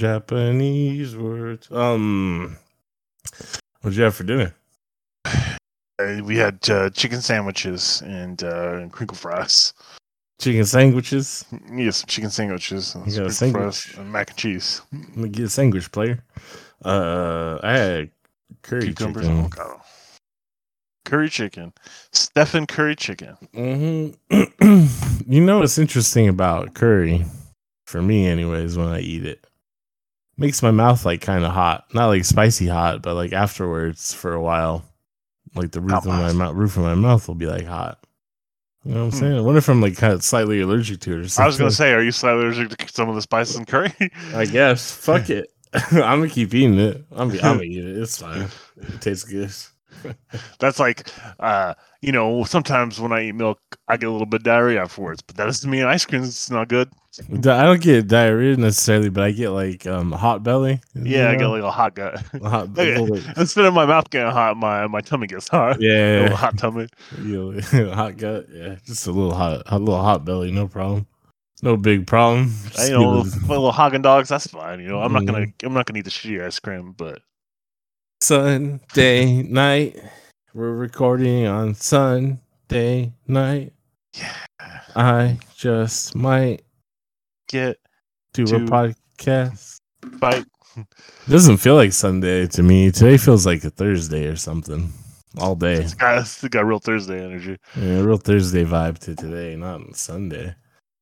[0.00, 1.70] Japanese words.
[1.70, 2.56] Um,
[3.82, 4.54] what'd you have for dinner?
[5.26, 9.74] Uh, we had uh, chicken sandwiches and uh, crinkle fries.
[10.40, 11.44] Chicken sandwiches.
[11.70, 12.96] Yeah, some chicken sandwiches.
[13.04, 13.60] You got a sandwich?
[13.62, 14.80] fries and mac and cheese.
[14.90, 16.24] Let me get a sandwich player.
[16.82, 18.10] Uh, I had
[18.62, 19.40] curry Cucumbers chicken.
[19.40, 19.82] avocado.
[21.04, 21.74] Curry chicken.
[22.10, 23.36] Stephen curry chicken.
[23.52, 24.08] hmm
[25.26, 27.26] you know what's interesting about curry,
[27.84, 29.46] for me, anyways, when I eat it,
[30.40, 31.84] makes my mouth like kind of hot.
[31.94, 34.84] Not like spicy hot, but like afterwards for a while,
[35.54, 37.98] like the roof of my mouth, roof of my mouth will be like hot.
[38.84, 39.16] You know what I'm Hmm.
[39.18, 39.36] saying?
[39.36, 41.44] I wonder if I'm like kind of slightly allergic to it or something.
[41.44, 43.92] I was gonna say, are you slightly allergic to some of the spices in curry?
[44.34, 44.90] I guess.
[44.90, 45.52] Fuck it.
[45.74, 47.04] I'm gonna keep eating it.
[47.12, 47.98] I'm, I'm gonna eat it.
[47.98, 48.48] It's fine.
[48.78, 49.52] It tastes good.
[50.58, 51.06] That's like,
[51.38, 54.82] uh, you know, sometimes when I eat milk, I get a little bit of diarrhea
[54.82, 56.90] afterwards, but that doesn't mean ice cream is not good.
[57.28, 60.80] I don't get diarrhea necessarily, but I get like um hot belly.
[60.94, 62.22] Yeah, I get like a hot gut.
[62.34, 63.22] A hot, Okay.
[63.36, 65.80] Instead of my mouth getting hot, my my tummy gets hot.
[65.80, 66.88] Yeah, little hot tummy.
[67.22, 68.46] Yeah, hot gut.
[68.50, 70.52] Yeah, just a little hot, a little hot belly.
[70.52, 71.06] No problem.
[71.62, 72.54] No big problem.
[72.64, 74.30] I, Just you know, my little Haagen dogs.
[74.30, 74.80] That's fine.
[74.80, 75.66] You know, I'm not gonna Mm-hmm.
[75.66, 77.20] I'm not gonna eat the shitty ice cream, but
[78.22, 79.96] Sunday night.
[80.52, 83.72] We're recording on Sunday night.
[84.14, 84.34] yeah,
[84.96, 86.62] I just might
[87.48, 87.78] get
[88.32, 89.80] do a To- podcast.
[90.18, 90.44] fight.
[91.28, 92.90] doesn't feel like Sunday to me.
[92.90, 94.92] Today feels like a Thursday or something.
[95.38, 95.74] All day.
[95.74, 97.56] It's got, it's got real Thursday energy.
[97.76, 100.56] Yeah, real Thursday vibe to today, not on Sunday.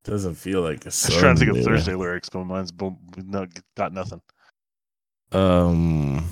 [0.04, 2.98] Doesn't feel like a I was trying to think of Thursday lyrics, but mine's boom,
[3.16, 4.20] no, got nothing.
[5.32, 6.24] Um,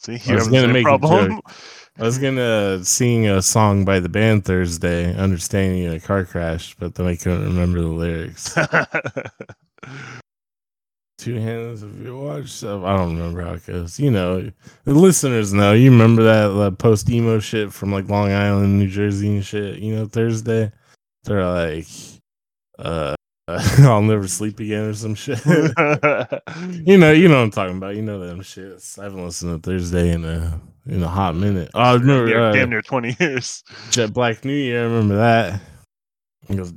[0.00, 1.40] See, I was gonna make a problem.
[1.98, 6.74] I was gonna sing a song by the band Thursday, "Understanding in a Car Crash,"
[6.78, 8.54] but then I couldn't remember the lyrics.
[11.18, 12.82] Two hands of your watch stuff.
[12.82, 14.00] I don't remember how it goes.
[14.00, 14.50] You know,
[14.84, 15.74] the listeners know.
[15.74, 19.80] You remember that, that post emo shit from like Long Island, New Jersey, and shit.
[19.80, 20.72] You know, Thursday.
[21.24, 21.86] They're like,
[22.78, 23.16] uh,
[23.78, 25.44] I'll never sleep again or some shit.
[25.46, 27.96] you know, you know what I'm talking about.
[27.96, 28.98] You know them shits.
[28.98, 31.70] I haven't listened to Thursday in a in a hot minute.
[31.74, 33.62] Oh, I remember Near- uh, damn near twenty years.
[33.90, 34.80] Jet Black New Year.
[34.80, 35.60] I remember that.
[36.48, 36.72] It goes.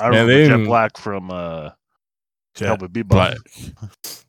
[0.00, 1.70] I remember they Jet Black from uh,
[2.54, 3.08] Jet Cowboy Bebop.
[3.08, 3.36] Black.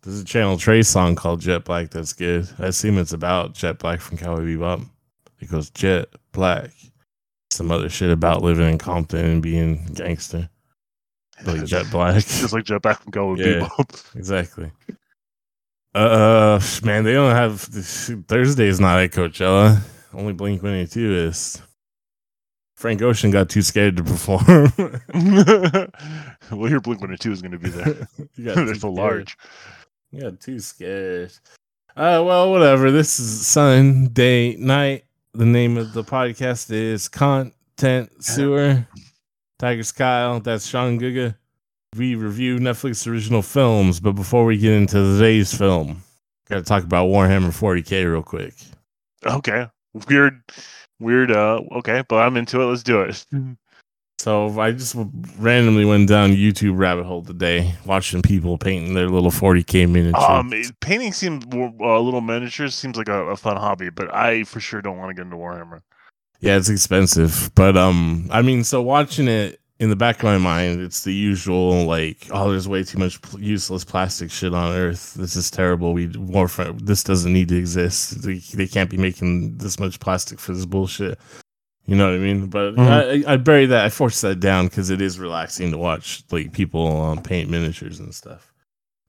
[0.02, 2.48] There's a Channel Tres song called Jet Black that's good.
[2.60, 4.86] I assume it's about Jet Black from Cowboy Bebop.
[5.40, 6.72] It goes Jet Black.
[7.58, 10.48] Some other shit about living in Compton and being gangster.
[11.44, 12.14] Like Jet Black.
[12.24, 13.68] just like Jet Black from Cowboy Yeah.
[13.68, 14.04] Bebop.
[14.16, 14.72] Exactly.
[15.96, 19.82] Uh, man, they don't have Thursday is not at Coachella.
[20.14, 21.60] Only Blink One Eighty Two is.
[22.76, 24.72] Frank Ocean got too scared to perform.
[26.52, 28.08] well, your Blink One Two is going to be there.
[28.36, 29.36] You got They're so large.
[30.16, 31.32] Got too scared.
[31.96, 32.92] Uh, well, whatever.
[32.92, 35.06] This is Sunday night.
[35.38, 38.88] The name of the podcast is Content Sewer.
[39.60, 40.40] Tiger Kyle.
[40.40, 41.36] That's Sean Guga.
[41.96, 46.02] We review Netflix original films, but before we get into today's film,
[46.50, 48.56] got to talk about Warhammer 40k real quick.
[49.28, 49.68] Okay,
[50.10, 50.42] weird,
[51.00, 51.32] weird.
[51.32, 52.66] Uh, okay, but I'm into it.
[52.66, 53.24] Let's do it.
[54.20, 54.96] So I just
[55.38, 60.22] randomly went down YouTube rabbit hole today, watching people painting their little 40k miniature.
[60.22, 60.52] Um,
[60.82, 64.82] painting seems uh, little miniatures seems like a, a fun hobby, but I for sure
[64.82, 65.82] don't want to get into Warhammer.
[66.40, 70.38] Yeah, it's expensive, but um, I mean, so watching it in the back of my
[70.38, 74.76] mind, it's the usual like, oh, there's way too much pl- useless plastic shit on
[74.76, 75.14] Earth.
[75.14, 75.94] This is terrible.
[75.94, 76.82] We Warframe.
[76.82, 78.24] This doesn't need to exist.
[78.24, 81.20] They, they can't be making this much plastic for this bullshit.
[81.88, 82.48] You know what I mean?
[82.48, 83.26] But Mhm.
[83.28, 83.86] I, I bury that.
[83.86, 88.00] I force that down because it is relaxing to watch like people um, paint miniatures
[88.00, 88.54] and stuff.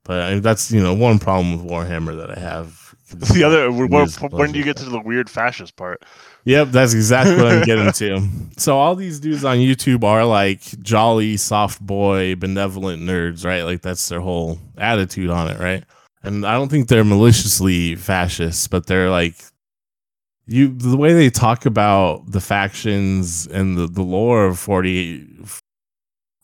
[0.05, 2.85] But I, that's you know one problem with Warhammer that I have.
[3.09, 6.03] The other, where, when do you get to the weird fascist part?
[6.45, 8.27] Yep, that's exactly what I'm getting to.
[8.57, 13.63] So all these dudes on YouTube are like jolly, soft boy, benevolent nerds, right?
[13.63, 15.83] Like that's their whole attitude on it, right?
[16.21, 19.35] And I don't think they're maliciously fascist, but they're like
[20.49, 25.59] you the way they talk about the factions and the, the lore of 40k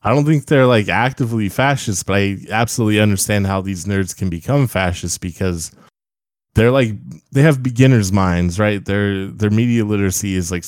[0.03, 4.29] I don't think they're like actively fascist, but I absolutely understand how these nerds can
[4.29, 5.71] become fascist because
[6.53, 6.91] they're like
[7.31, 8.85] they have beginners minds right?
[8.85, 10.63] Their their media literacy is like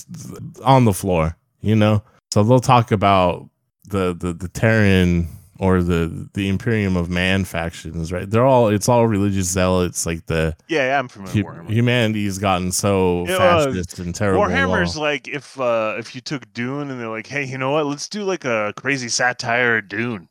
[0.63, 2.01] on the floor you know?
[2.33, 3.49] So they'll talk about
[3.87, 5.27] the the the terran
[5.59, 10.25] or the the imperium of man factions right they're all it's all religious zealots like
[10.27, 11.69] the Yeah, yeah I'm familiar hu- Warhammer.
[11.69, 16.13] humanity has gotten so Yeah, uh, fascist and terrible Warhammer's all- like if uh if
[16.15, 17.85] you took Dune and they're like, hey, you know what?
[17.85, 20.29] Let's do like a crazy satire of Dune.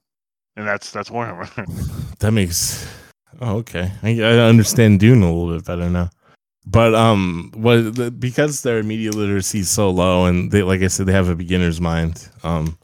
[0.56, 1.48] and that's that's Warhammer.
[2.20, 2.86] That makes
[3.42, 3.92] oh, okay.
[4.02, 6.08] I, I understand Dune a little bit better now.
[6.64, 11.06] But um, what because their media literacy is so low, and they like I said,
[11.06, 12.28] they have a beginner's mind.
[12.42, 12.76] Um,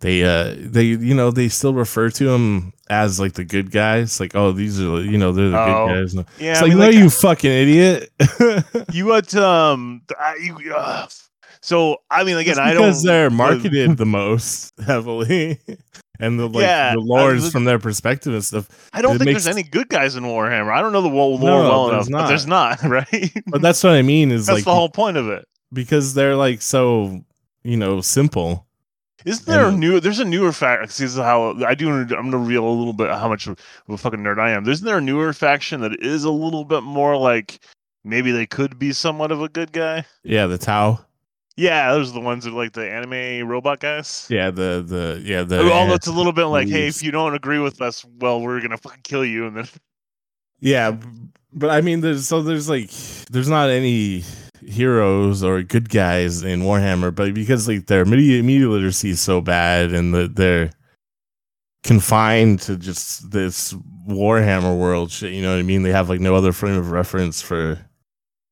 [0.00, 4.20] they uh they you know they still refer to them as like the good guys.
[4.20, 6.14] Like oh these are you know they're the Oh, good guys.
[6.14, 8.12] No- yeah, it's I like mean, no like, you fucking idiot.
[8.92, 11.06] you what um I, you, uh,
[11.62, 15.58] so I mean again I don't because they're marketed the most heavily,
[16.20, 18.90] and the like Yeah, the lore is was- from their perspective and stuff.
[18.92, 20.72] I don't think makes- there's any good guys in Warhammer.
[20.72, 23.32] I don't know the lore No, well enough, but there's not, right?
[23.46, 25.46] But that's what I mean is That's like the whole point of it.
[25.72, 27.22] because they're like so
[27.64, 28.65] you know simple.
[29.26, 29.98] Isn't there a And- new?
[30.00, 30.92] There's a newer fact.
[30.92, 31.90] See, this is how I do.
[31.90, 33.58] I'm gonna reveal a little bit how much of
[33.88, 34.66] a fucking nerd I am.
[34.68, 37.58] Isn't there a newer faction that is a little bit more like
[38.04, 40.04] maybe they could be somewhat of a good guy?
[40.22, 41.00] Yeah, the Tau.
[41.56, 44.26] Yeah, those are the ones that are like the anime robot guys.
[44.30, 47.34] Yeah, the the yeah the uh, that's a little bit like, hey, if you don't
[47.34, 49.68] agree with us, well, we're gonna fucking kill you, and then
[50.60, 50.96] yeah.
[51.52, 52.90] But I mean, there's so there's like
[53.30, 54.22] there's not any
[54.66, 59.40] heroes or good guys in Warhammer, but because like their media media literacy is so
[59.40, 60.70] bad and the, they're
[61.84, 63.72] confined to just this
[64.08, 65.32] Warhammer world shit.
[65.32, 65.82] You know what I mean?
[65.82, 67.78] They have like no other frame of reference for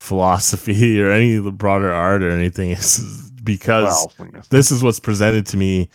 [0.00, 2.70] philosophy or any of the broader art or anything.
[2.70, 2.98] It's
[3.42, 5.90] because well, this is what's presented to me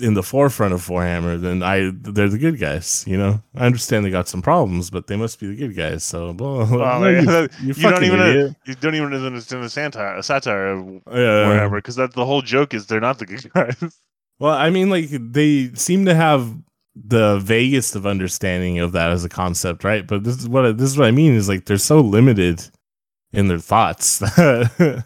[0.00, 3.04] in the forefront of Warhammer, then I they're the good guys.
[3.06, 6.04] You know, I understand they got some problems, but they must be the good guys.
[6.04, 7.08] So, blah, blah, Well, no,
[7.62, 8.56] you, don't even idiot.
[8.66, 11.12] you don't even understand the satire, satire of Yeah.
[11.12, 14.00] Warhammer because that's the whole joke is they're not the good guys.
[14.38, 16.54] Well, I mean, like they seem to have
[16.94, 20.06] the vaguest of understanding of that as a concept, right?
[20.06, 22.62] But this is what this is what I mean is like they're so limited
[23.32, 25.04] in their thoughts that,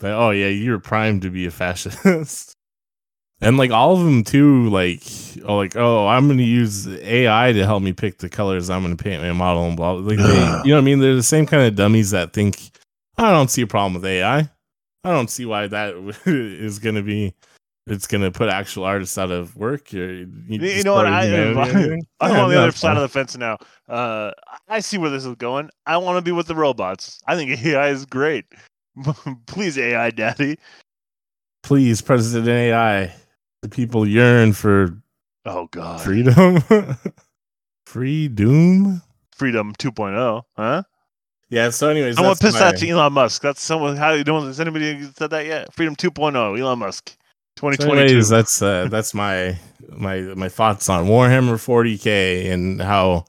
[0.00, 2.54] that oh yeah, you're primed to be a fascist.
[3.40, 5.02] And like all of them too, like
[5.44, 8.96] oh like oh I'm gonna use AI to help me pick the colors I'm gonna
[8.96, 9.92] paint my model and blah.
[9.92, 10.22] Like they,
[10.64, 10.98] you know what I mean?
[10.98, 12.58] They're the same kind of dummies that think
[13.16, 14.48] I don't see a problem with AI.
[15.04, 15.94] I don't see why that
[16.26, 17.32] is gonna be.
[17.86, 19.94] It's gonna put actual artists out of work.
[19.94, 21.54] Or you, You know what, I- I'm
[22.20, 23.56] I'm on the other side of the fence now.
[23.88, 24.32] Uh,
[24.68, 25.70] I see where this is going.
[25.86, 27.20] I want to be with the robots.
[27.26, 28.46] I think AI is great.
[29.46, 30.58] Please, AI daddy.
[31.62, 33.14] Please, President AI,
[33.62, 35.00] the people yearn for
[35.44, 36.62] Oh God, freedom.
[37.86, 39.02] Freedom.
[39.34, 40.82] freedom 2.0, huh?
[41.48, 41.70] Yeah.
[41.70, 43.40] So, anyways, I want to piss my- that to Elon Musk.
[43.40, 43.96] That's someone.
[43.96, 44.44] How you doing?
[44.44, 45.72] Has anybody said that yet?
[45.72, 47.08] Freedom 2.0, Elon Musk,
[47.58, 47.98] So 2022.
[48.02, 49.58] anyways, that's uh, that's my
[49.88, 53.24] my my thoughts on Warhammer 40k and how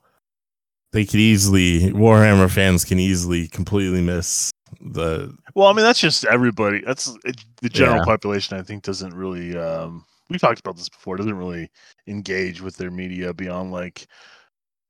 [0.91, 4.51] they could easily Warhammer fans can easily completely miss
[4.81, 6.81] the Well, I mean, that's just everybody.
[6.85, 8.03] That's it, the general Yeah.
[8.05, 8.57] population.
[8.57, 9.57] I think doesn't really.
[9.57, 11.17] Um, we talked about this before.
[11.17, 11.69] Doesn't really
[12.07, 14.07] engage with their media beyond like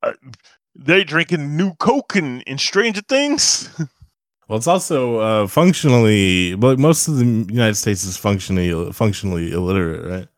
[0.02, 0.12] uh,
[0.74, 3.68] they drinking new Coke and, and Stranger Things.
[4.48, 10.04] well it's also uh functionally but most of the United States is functionally functionally illiterate
[10.04, 10.28] right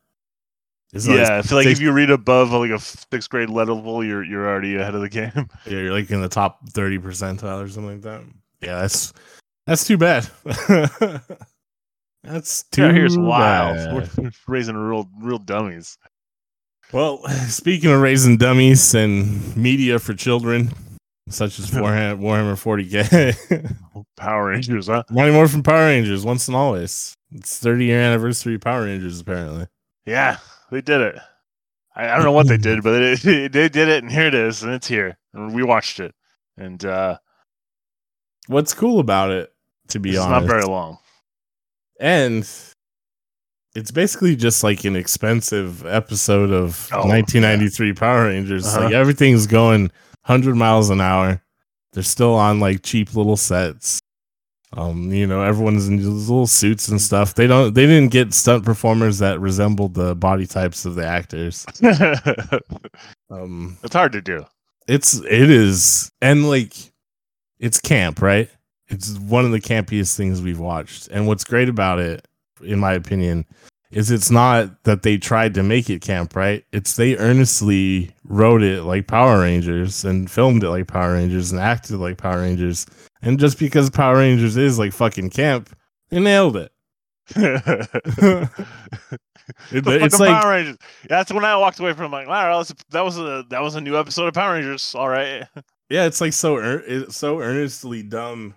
[0.93, 4.05] It's like- yeah, I feel like if you read above like a sixth grade level,
[4.05, 5.31] you're you're already ahead of the game.
[5.67, 8.21] yeah, you're like in the top 30 percentile or something like that
[8.61, 9.13] yeah that's
[9.67, 10.29] that's too bad
[12.23, 13.95] that's too Yeah, here's bad.
[14.17, 15.99] We're raising real real dummies.
[16.93, 20.71] Well, speaking of raising dummies and media for children,
[21.29, 23.75] such as Warhammer, Warhammer 40k,
[24.17, 25.03] Power Rangers, huh?
[25.11, 27.15] Mighty Morphin Power Rangers once and always.
[27.31, 29.67] It's 30 year anniversary of Power Rangers, apparently.
[30.05, 30.37] Yeah,
[30.71, 31.19] they did it.
[31.97, 34.35] I, I don't know what they did, but they, they did it, and here it
[34.35, 36.15] is, and it's here, and we watched it,
[36.59, 37.19] and uh,
[38.49, 39.53] What's cool about it,
[39.89, 40.99] to be it's honest, not very long.
[42.01, 42.49] And
[43.75, 48.67] it's basically just like an expensive episode of Oh, 1993 Power Rangers.
[48.67, 48.85] Uh-huh.
[48.85, 49.83] Like everything's going
[50.27, 51.43] 100 miles an hour.
[51.93, 53.99] They're still on like cheap little sets.
[54.75, 57.35] Um, you know, everyone's in these little suits and stuff.
[57.35, 57.75] They don't.
[57.75, 61.67] They didn't get stunt performers that resembled the body types of the actors.
[63.31, 64.45] Um, it's hard to do.
[64.87, 66.75] it's it is, and like,
[67.59, 68.51] it's camp, right?
[68.93, 71.09] It's one of the campiest things we've watched.
[71.09, 72.29] And what's great about it,
[72.63, 73.47] in my opinion,
[73.91, 76.65] is it's not that they tried to make it camp, right?
[76.73, 81.61] It's they earnestly wrote it like Power Rangers and filmed it like Power Rangers and
[81.61, 82.87] acted like Power Rangers.
[83.23, 85.75] And just because Power Rangers is like fucking camp,
[86.11, 86.71] they nailed it.
[89.73, 90.77] It- it's like Power Rangers.
[91.09, 93.75] That's when I walked away from like, wow, that was that was a that was
[93.75, 94.95] a new episode of Power Rangers.
[94.95, 95.45] All right,
[95.91, 98.55] yeah, it's like so it's so earnestly dumb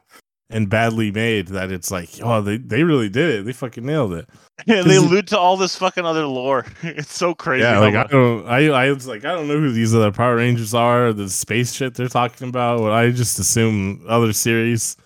[0.50, 3.46] and badly made that it's like, oh, they, they really did it.
[3.46, 4.30] They fucking nailed it.
[4.68, 6.66] Yeah, they allude to all this fucking other lore.
[6.84, 7.64] It's so crazy.
[7.64, 10.36] Yeah, like I don't, I, I was like, I don't know who these other Power
[10.38, 12.80] Rangers are, the space shit they're talking about.
[12.80, 14.98] But I just assume other series.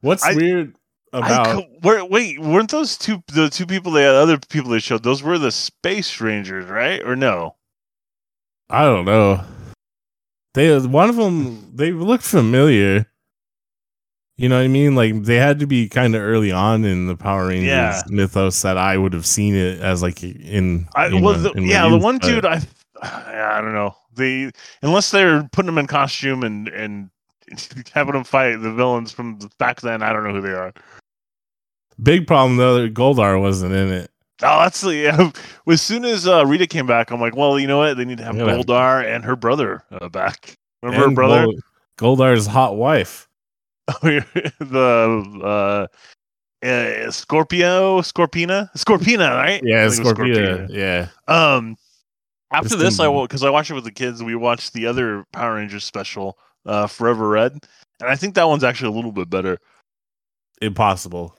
[0.00, 0.76] What's I- weird
[1.12, 1.46] about?
[1.46, 5.02] co- were, wait, weren't those two the two people they other people they showed?
[5.04, 7.02] Those were the Space Rangers, right?
[7.02, 7.54] Or no?
[8.68, 9.44] I don't know.
[10.54, 13.06] They one of them they looked familiar.
[14.38, 14.94] You know what I mean?
[14.94, 18.02] Like they had to be kind of early on in the Power Rangers Yeah.
[18.08, 20.86] mythos that I would have seen it as like in.
[20.94, 22.60] I was the, in yeah, the one but- dude I
[23.02, 23.94] I don't know.
[24.14, 24.50] They
[24.82, 27.10] unless they're putting them in costume and and
[27.94, 30.72] having them fight the villains from back then, I don't know who they are.
[32.02, 34.10] Big problem though, that Goldar wasn't in it.
[34.42, 35.30] Oh, that's the yeah.
[35.66, 37.96] As soon as uh, Rita came back, I'm like, well, you know what?
[37.96, 38.42] They need to have Yeah.
[38.44, 40.56] Goldar and her brother uh, back.
[40.82, 41.46] Remember her brother?
[41.98, 43.28] Gold- Goldar's hot wife.
[44.02, 45.88] the
[46.62, 49.60] uh, uh, Scorpio, Scorpina, Scorpina, right?
[49.64, 49.94] Yeah, Scorpina.
[49.94, 50.68] think it was Scorpia.
[50.70, 51.08] Yeah.
[51.28, 51.76] Um,
[52.52, 54.22] after Just this, I will because I watched it with the kids.
[54.22, 57.52] We watched the other Power Rangers special, uh, Forever Red,
[58.00, 59.58] and I think that one's actually a little bit better.
[60.62, 61.36] Impossible.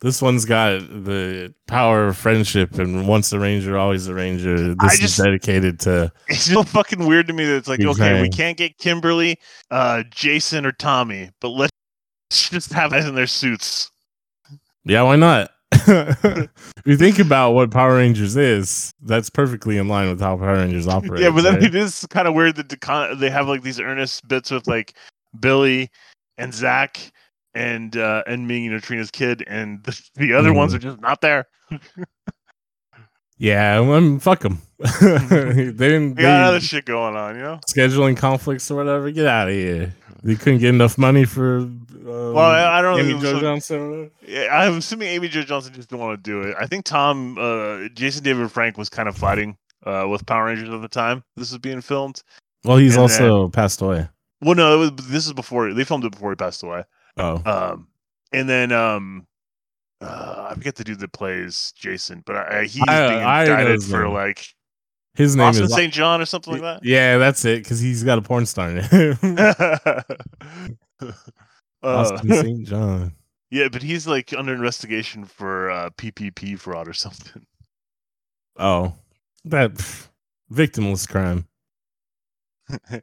[0.00, 4.74] This one's got the power of friendship, and once a ranger, always a ranger.
[4.74, 8.22] This just- is dedicated to It's so fucking weird to me that it's like, okay,
[8.22, 9.38] we can't get Kimberly,
[9.70, 11.72] uh, Jason, or Tommy, but let's
[12.30, 13.90] just have guys in their suits.
[14.84, 15.50] Yeah, why not?
[15.72, 16.48] if
[16.86, 20.86] you think about what Power Rangers is, that's perfectly in line with how Power Rangers
[20.88, 21.20] operate.
[21.22, 21.62] yeah, but then right?
[21.64, 24.94] it is kind of weird that the they have like these earnest bits with like
[25.40, 25.90] Billy
[26.38, 27.12] and Zach
[27.54, 30.76] and uh and Minh, you know, Trini's kid, and the, the other ones Mhm.
[30.76, 31.46] are just not there.
[33.38, 34.62] yeah, I'm, fuck them.
[35.00, 37.60] they didn't They got other shit going on, you know.
[37.68, 39.10] scheduling conflicts or whatever.
[39.10, 39.94] Get out of here.
[40.22, 41.68] They couldn't get enough money for.
[42.08, 43.20] Um, Well, I, I don't Amy know.
[43.20, 44.10] Jo Johnson.
[44.26, 46.56] yeah, I'm assuming Amy Jo Johnson just didn't want to do it.
[46.58, 50.70] I think Tom, uh, Jason David Frank was kind of fighting uh, with Power Rangers
[50.70, 52.22] at the time this was being filmed.
[52.64, 54.08] Well, he's And also passed away.
[54.40, 56.84] Well, no, it was, this is before they filmed it before he passed away.
[57.16, 57.88] Oh, Um,
[58.32, 59.26] and then um,
[60.00, 63.82] uh, I forget the dude that plays Jason, but I, he's I- being I indicted
[63.82, 64.12] for name.
[64.12, 64.54] like
[65.14, 65.74] his name Austin is.
[65.74, 65.92] St.
[65.92, 66.84] John or something like that.
[66.84, 67.64] Yeah, that's it.
[67.64, 68.84] Because he's got a porn star name.
[69.38, 70.02] uh,
[71.82, 72.66] Austin St.
[72.66, 73.12] John.
[73.50, 77.44] yeah, but he's like under investigation for uh, PPP fraud or something.
[78.58, 78.94] Oh,
[79.44, 80.08] that pff,
[80.52, 81.46] victimless crime.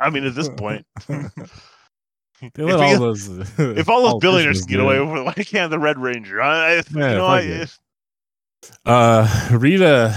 [0.00, 3.28] I mean, at this point, They if, he- all those.
[3.58, 5.04] if all those billionaires can get away it.
[5.04, 6.40] with it, why can't the Red Ranger?
[6.40, 7.66] I, I, you know, I.
[8.84, 10.16] Uh, Rita,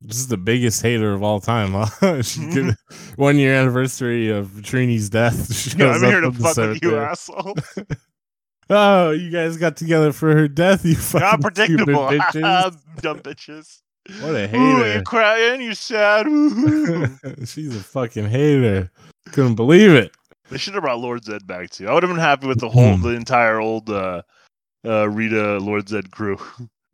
[0.00, 1.72] this is the biggest hater of all time.
[1.72, 2.22] Huh?
[2.22, 2.74] she did
[3.16, 5.74] one year anniversary of Trini's death.
[5.78, 7.54] Yeah, I'm here to fuck with you, asshole.
[8.70, 10.84] Oh, you guys got together for her death.
[10.84, 12.76] You fucking predictable, bitches.
[13.00, 13.80] dumb bitches.
[14.20, 14.92] What a Ooh, hater.
[14.92, 16.26] you're crying, you're sad.
[17.46, 18.90] She's a fucking hater.
[19.32, 20.14] Couldn't believe it.
[20.50, 21.88] they should have brought Lord Zedd back too.
[21.88, 23.02] I would have been happy with the whole, Hmm.
[23.02, 24.20] the entire old uh,
[24.86, 26.36] uh, Rita Lord Zedd crew.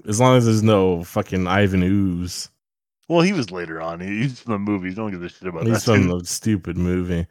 [0.07, 2.51] As long as there's no fucking Ivan Ooze.
[3.09, 4.01] Well, he was later on.
[4.01, 4.95] He's from the movies.
[4.95, 5.95] Don't give a shit about He's that.
[5.95, 7.27] from the stupid movie.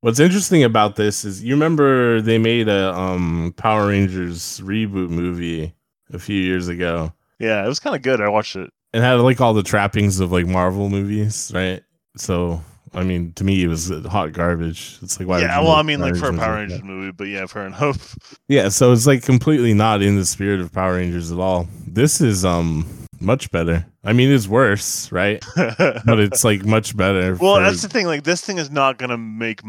[0.00, 5.74] What's interesting about this is you remember they made a um Power Rangers reboot movie
[6.12, 7.12] a few years ago.
[7.38, 8.20] Yeah, it was kind of good.
[8.20, 8.70] I watched it.
[8.92, 11.82] It had like all the trappings of like Marvel movies, right?
[12.16, 12.62] So
[12.94, 14.98] I mean, to me, it was hot garbage.
[15.02, 15.40] It's like why?
[15.40, 16.86] yeah, well, I mean, like for a Power Rangers that?
[16.86, 18.16] movie, but yeah, fair enough.
[18.48, 21.68] Yeah, so it's like completely not in the spirit of Power Rangers at all.
[21.86, 22.86] This is um
[23.20, 23.86] much better.
[24.04, 25.44] I mean, it's worse, right?
[25.56, 27.36] But it's like much better.
[27.36, 28.06] well, for- that's the thing.
[28.06, 29.60] Like, this thing is not gonna make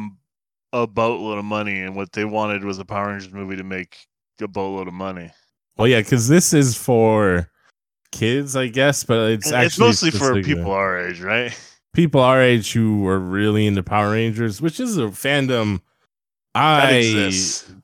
[0.73, 4.07] a boatload of money, and what they wanted was a Power Rangers movie to make
[4.41, 5.31] a boatload of money.
[5.77, 7.49] Well, yeah, because this is for
[8.11, 11.57] kids, I guess, but it's And actually it's mostly for people our age, right?
[11.93, 15.81] people our age who are really into Power Rangers, which is a fandom
[16.55, 17.31] I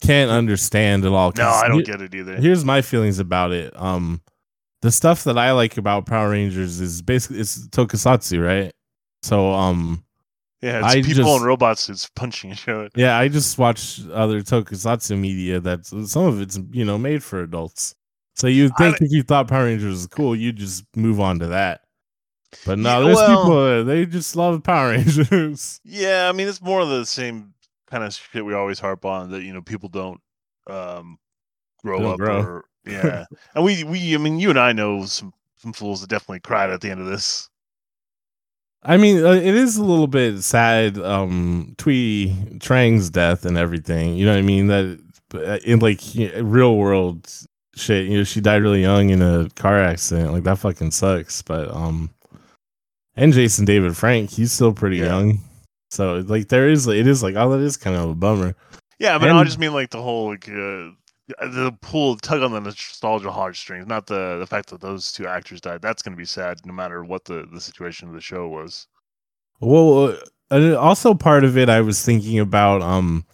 [0.01, 1.31] can't understand at all.
[1.37, 2.35] No, I don't get it either.
[2.35, 3.73] Here's my feelings about it.
[3.79, 4.21] Um,
[4.85, 8.71] the stuff that I like about Power Rangers is basically it's tokusatsu, right?
[9.23, 10.03] So, um,
[10.61, 12.89] Yeah, it's I people just- in robot suits punching each other.
[12.95, 17.41] yeah, I just watch other tokusatsu media that some of it's you know made for
[17.41, 17.95] adults.
[18.35, 21.39] So you I think if you thought Power Rangers was cool, you'd just move on
[21.39, 21.81] to that.
[22.65, 25.79] But no, Yeah, there's well- people they just love Power Rangers.
[25.83, 27.53] Yeah, I mean, it's more of the same
[27.89, 30.19] kind of shit we always harp on that you know people don't
[30.67, 31.17] um
[31.83, 32.41] grow Don't up grow.
[32.41, 33.25] or yeah,
[33.55, 36.69] and we we I mean you and I know some some fools that definitely cried
[36.69, 37.49] at the end of this.
[38.83, 40.99] I mean, uh, it is a little bit sad.
[40.99, 44.15] Um, Thuy Trang's death and everything.
[44.15, 44.67] You know what I mean?
[44.67, 44.99] That
[45.33, 46.01] uh, in like
[46.39, 47.27] real world
[47.75, 48.07] shit.
[48.07, 50.33] You know, she died really young in a car accident.
[50.33, 51.41] Like that fucking sucks.
[51.41, 52.11] But um,
[53.15, 55.05] and Jason David Frank, he's still pretty Yeah.
[55.05, 55.39] young.
[55.89, 58.53] So like there is, it is like oh, that is kind of a bummer.
[58.99, 60.89] Yeah, but I just mean like the whole like uh,
[61.27, 65.61] the pull tug on the nostalgia heartstrings, not the the fact that those two actors
[65.61, 65.81] died.
[65.81, 68.87] That's gonna be sad, no matter what the the situation of the show was.
[69.59, 70.17] Well,
[70.51, 73.25] uh, also part of it, I was thinking about um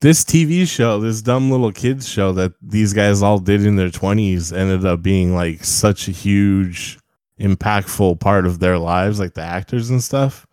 [0.00, 3.90] this TV show, this dumb little kids show that these guys all did in their
[3.90, 6.98] twenties, ended up being like such a huge,
[7.40, 10.46] impactful part of their lives, like the actors and stuff.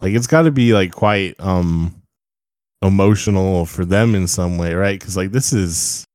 [0.00, 2.02] Like it's got to be like quite um
[2.82, 4.98] emotional for them in some way, right?
[4.98, 6.06] Because like this is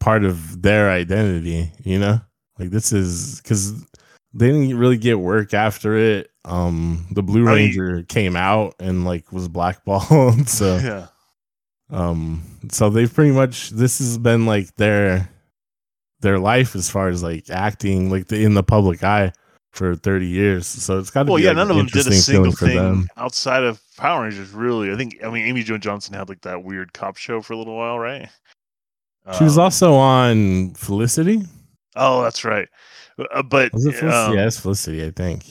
[0.00, 2.20] part of their identity, you know.
[2.58, 3.80] Like this is because
[4.34, 6.30] they didn't really get work after it.
[6.44, 10.48] Um, the Blue I mean- Ranger came out and like was blackballed.
[10.48, 11.06] so, yeah,
[11.90, 15.30] um, so they've pretty much this has been like their
[16.20, 19.32] their life as far as like acting, like the, in the public eye
[19.72, 20.66] for thirty years.
[20.66, 23.06] So it's got to well, be yeah, like, none of them did a single thing
[23.16, 24.50] outside of Power Rangers.
[24.50, 27.54] Really, I think I mean Amy Jo Johnson had like that weird cop show for
[27.54, 28.28] a little while, right?
[29.32, 31.42] She was Um, also on Felicity.
[31.96, 32.68] Oh, that's right.
[33.34, 34.32] Uh, but Was it Felicity?
[34.32, 35.44] um, yeah, it's Felicity, I think.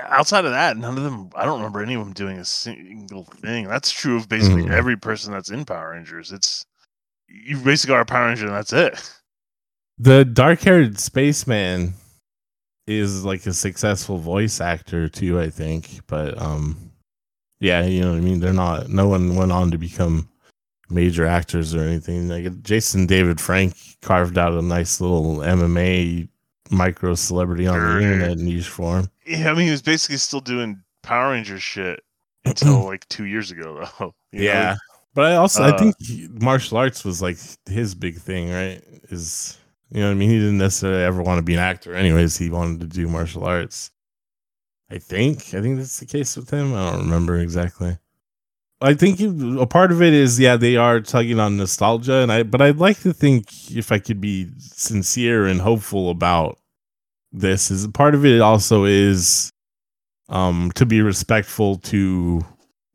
[0.00, 1.30] outside of that, none of them.
[1.34, 3.66] I don't remember any of them doing a single thing.
[3.66, 4.70] That's true of basically Mhm.
[4.70, 6.30] every person that's in Power Rangers.
[6.32, 6.64] It's
[7.28, 8.98] you basically are a Power Ranger, and that's it.
[9.98, 11.94] The dark haired spaceman
[12.86, 16.00] is like a successful voice actor too, I think.
[16.06, 16.92] But um
[17.60, 18.40] yeah, you know what I mean?
[18.40, 20.28] They're not no one went on to become
[20.90, 22.28] major actors or anything.
[22.28, 26.28] Like Jason David Frank carved out a nice little MMA
[26.70, 29.10] micro celebrity on the internet niche for him.
[29.26, 32.00] Yeah, I mean, he was basically still doing Power Rangers shit
[32.44, 34.14] until like two years ago, though.
[34.32, 34.44] you know?
[34.44, 34.76] yeah.
[35.14, 38.82] But I also I Uh, think he- martial arts was like his big thing, right?
[39.10, 39.58] Is
[39.90, 40.28] you know I mean?
[40.30, 42.36] He didn't necessarily ever want to be an actor anyways.
[42.36, 43.90] He wanted to do martial arts.
[44.90, 45.38] I think.
[45.54, 46.74] I think that's the case with him.
[46.74, 47.98] I don't remember exactly.
[48.80, 52.42] I think a part of it is yeah, they are tugging on nostalgia and I
[52.44, 56.58] but I'd like to think if I could be sincere and hopeful about
[57.32, 59.50] this is part of it also is
[60.28, 62.44] um to be respectful to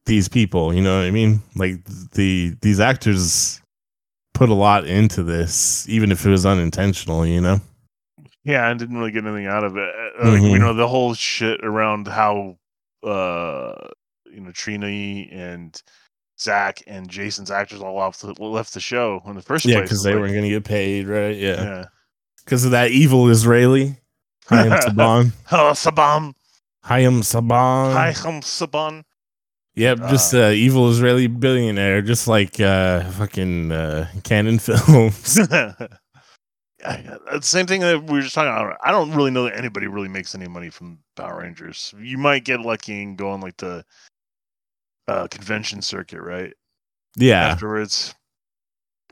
[0.06, 1.41] these people, you know what I mean?
[1.56, 3.62] Like the these actors
[4.34, 7.62] put a lot into this, even if it was unintentional, you know?
[8.43, 9.89] Yeah, I didn't really get anything out of it.
[10.22, 10.60] Uh, Like, you Mhm.
[10.60, 12.58] know, the whole shit around how,
[13.06, 13.74] uh,
[14.34, 15.82] you know, Trini and
[16.39, 19.89] Zach and Jason's actors all off the, left the show in the first Yeah, place.
[19.89, 21.36] because they like, weren't gonna get paid, right?
[21.36, 21.63] Yeah.
[21.63, 21.86] Yeah.
[22.43, 23.98] Because of that evil Israeli.
[24.48, 25.32] Haim Saban.
[25.46, 26.34] Hello, Saban.
[26.84, 27.93] Haim Saban.
[27.93, 29.04] Hi, Haim Saban.
[29.76, 35.39] Yep, just Uh, uh, evil Israeli billionaire, just like uh fucking uh Cannon Films.
[36.80, 38.78] Yeah, the same thing that we were just talking about.
[38.84, 41.93] I don't really know that anybody really makes any money from Power Rangers.
[41.98, 43.86] You might get lucky and go on like the
[45.08, 46.54] uh, convention circuit, right?
[47.18, 48.16] yeah, Afterwards.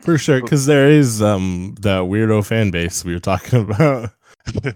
[0.01, 0.41] for sure.
[0.41, 4.11] Because there is um the weirdo fan base we were talking about.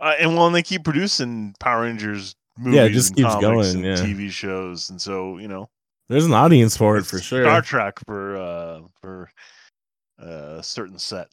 [0.00, 3.36] Uh, and well, and they keep producing Power Rangers movies, Yeah, it just and keeps
[3.36, 3.94] going, yeah.
[3.94, 5.70] TV shows, and so you know,
[6.08, 7.44] There's an audience for it for sure.
[7.44, 9.30] Star Trek for uh, for
[10.20, 11.28] uh, a certain set.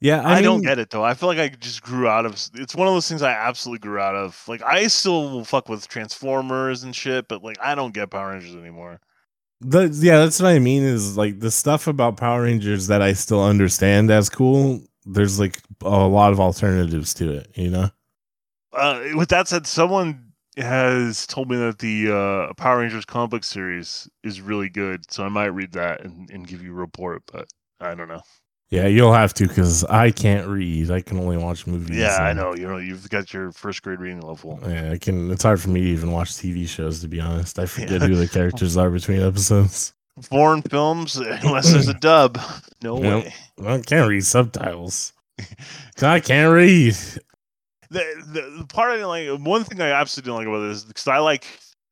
[0.00, 1.04] Yeah, I, I, don't get it though.
[1.04, 2.32] I feel like I just grew out of.
[2.54, 4.42] It's one of those things I absolutely grew out of.
[4.48, 8.30] Like I still will fuck with Transformers and shit, but like I don't get Power
[8.30, 9.00] Rangers anymore.
[9.60, 10.82] The, yeah, that's what I mean.
[10.84, 14.80] Is like the stuff about Power Rangers that I still understand as cool.
[15.04, 17.90] There's like a lot of alternatives to it, you know.
[18.72, 23.44] Uh, with that said, someone has told me that the uh, Power Rangers comic book
[23.44, 27.22] series is really good, so I might read that and, and give you a report.
[27.30, 27.48] But
[27.80, 28.22] I don't know.
[28.70, 30.92] Yeah, you'll have to because I can't read.
[30.92, 31.96] I can only watch movies.
[31.98, 32.54] Yeah, I know.
[32.54, 34.60] You know, you've got your first grade reading level.
[34.62, 35.28] Yeah, I can.
[35.32, 37.00] It's hard for me to even watch TV shows.
[37.00, 38.06] To be honest, I forget Yeah.
[38.06, 39.92] who the characters are between episodes.
[40.22, 42.38] Foreign films, unless there's a dub,
[42.82, 43.32] no way.
[43.64, 45.14] I can't read subtitles.
[46.02, 46.94] I can't read.
[47.90, 50.84] the, the the part I didn't like, one thing I absolutely didn't like about this
[50.84, 51.44] because I like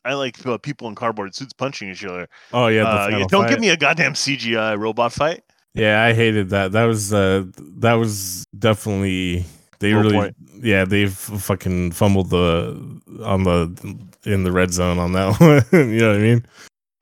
[0.05, 2.29] I like uh, people in cardboard suits punching each other.
[2.53, 3.51] Oh yeah, Uh, yeah, don't fight.
[3.51, 5.43] give me a goddamn CGI robot fight.
[5.79, 6.73] Yeah, I hated that.
[6.73, 7.45] That was uh
[7.79, 9.45] that was definitely
[9.81, 10.37] they Low really point.
[10.61, 15.41] yeah they've fucking fumbled the on the in the red zone on that
[15.73, 15.91] one.
[15.91, 16.47] you know what I mean?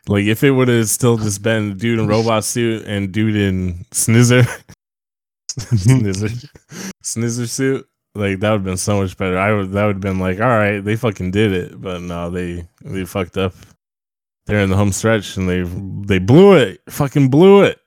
[0.08, 3.84] Like if it would have still just been dude in robot suit and dude in
[3.90, 4.44] snizzer,
[5.58, 6.48] snizzer,
[7.02, 9.36] snizzer suit, like that would have been so much better.
[9.38, 12.30] I would that would have been like all right, they fucking did it, but no,
[12.30, 13.54] they they fucked up.
[14.46, 15.62] They're in the home stretch and they
[16.06, 17.80] they blew it, fucking blew it.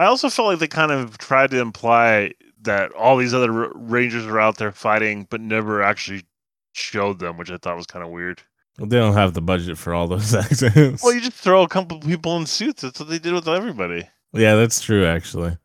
[0.00, 2.32] I also felt like they kind of tried to imply
[2.62, 6.24] that all these other Rangers were out there fighting, but never actually
[6.72, 8.42] showed them, which I thought was kind of weird.
[8.78, 11.02] Well, they don't have the budget for all those accents.
[11.02, 12.82] Well, you just throw a couple people in suits.
[12.82, 14.08] That's what they did with everybody.
[14.32, 15.56] yeah, that's true actually.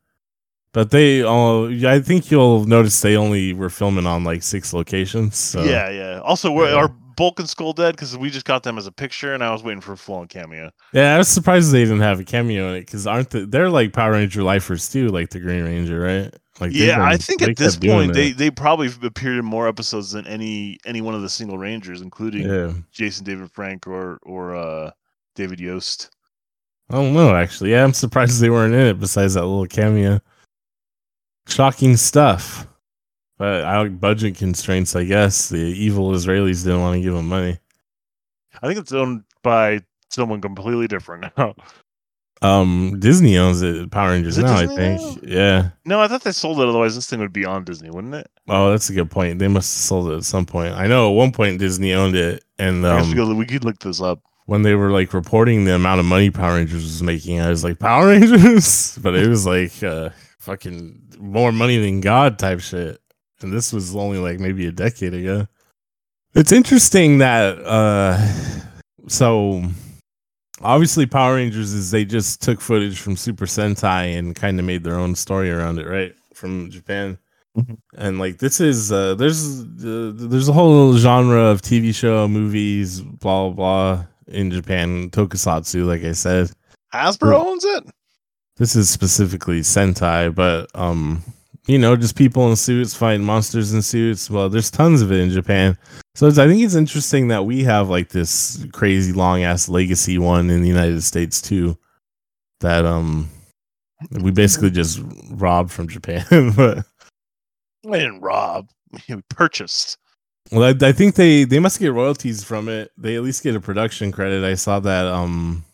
[0.74, 5.38] But they all, I think you'll notice they only were filming on like six locations.
[5.38, 5.64] So.
[5.64, 6.20] Yeah, yeah.
[6.20, 6.74] Also, Yeah.
[6.74, 7.96] are Bulk and Skull dead?
[7.96, 10.28] Because we just got them as a picture, and I was waiting for a full-on
[10.28, 10.72] cameo.
[10.94, 13.70] Yeah, I was surprised they didn't have a cameo in it because aren't they, they're
[13.70, 16.34] like Power Ranger lifers too, like the Green Ranger, right?
[16.60, 20.12] Like yeah, I think at this point they, they probably have appeared in more episodes
[20.12, 22.72] than any any one of the single Rangers, including yeah.
[22.92, 24.92] Jason David Frank or or uh,
[25.36, 26.12] David Yost.
[26.90, 27.72] I don't know actually.
[27.72, 30.22] Yeah, I'm surprised they weren't in it besides that little cameo.
[31.48, 32.68] Shocking stuff.
[33.38, 35.50] But I budget constraints, I guess.
[35.50, 37.60] The evil Israelis didn't want to give them money.
[38.62, 41.56] I think it's owned by someone completely different now.
[42.42, 45.20] Um, Disney owns it, Power Rangers it now, Disney I think.
[45.24, 45.70] Yeah.
[45.86, 46.68] no, I thought they sold it.
[46.68, 48.30] Otherwise, this thing would be on Disney, wouldn't it?
[48.48, 49.40] Oh, that's a good point.
[49.40, 50.74] They must have sold it at some point.
[50.76, 53.64] I know at one point Disney owned it, and guess we, um, could, we could
[53.64, 54.20] look this up.
[54.46, 57.64] when they were like reporting the amount of money Power Rangers was making, I was
[57.64, 63.02] like, Power Rangers, but it was like uh, fucking more money than God type shit.
[63.42, 65.48] And this was only like maybe a decade ago.
[66.34, 68.18] It's interesting that uh,
[69.08, 69.64] so
[70.62, 74.84] obviously Power Rangers is they just took footage from Super Sentai and kind of made
[74.84, 76.14] their own story around it, right?
[76.34, 77.18] From Japan.
[77.58, 77.78] Mhm.
[77.96, 83.02] And like this is uh, there's uh, there's a whole genre of TV show, movies,
[83.02, 83.54] blah blah
[83.96, 86.52] blah in Japan, tokusatsu, like I said.
[86.94, 87.86] Hasbro owns it.
[88.58, 91.22] This is specifically Sentai, but um,
[91.68, 94.30] you know, just people in suits fighting monsters in suits.
[94.30, 95.78] Well, there's tons of it in Japan.
[96.14, 100.18] So it's, I think it's interesting that we have like this crazy long ass legacy
[100.18, 101.78] one in the United States too.
[102.62, 103.30] That um,
[104.12, 105.02] we basically just
[105.32, 106.86] robbed from Japan, but
[107.92, 108.70] I didn't rob.
[109.10, 109.98] We purchased.
[110.52, 112.92] well, I, I think they they must get royalties from it.
[112.98, 114.44] They at least get a production credit.
[114.44, 115.66] I saw that um,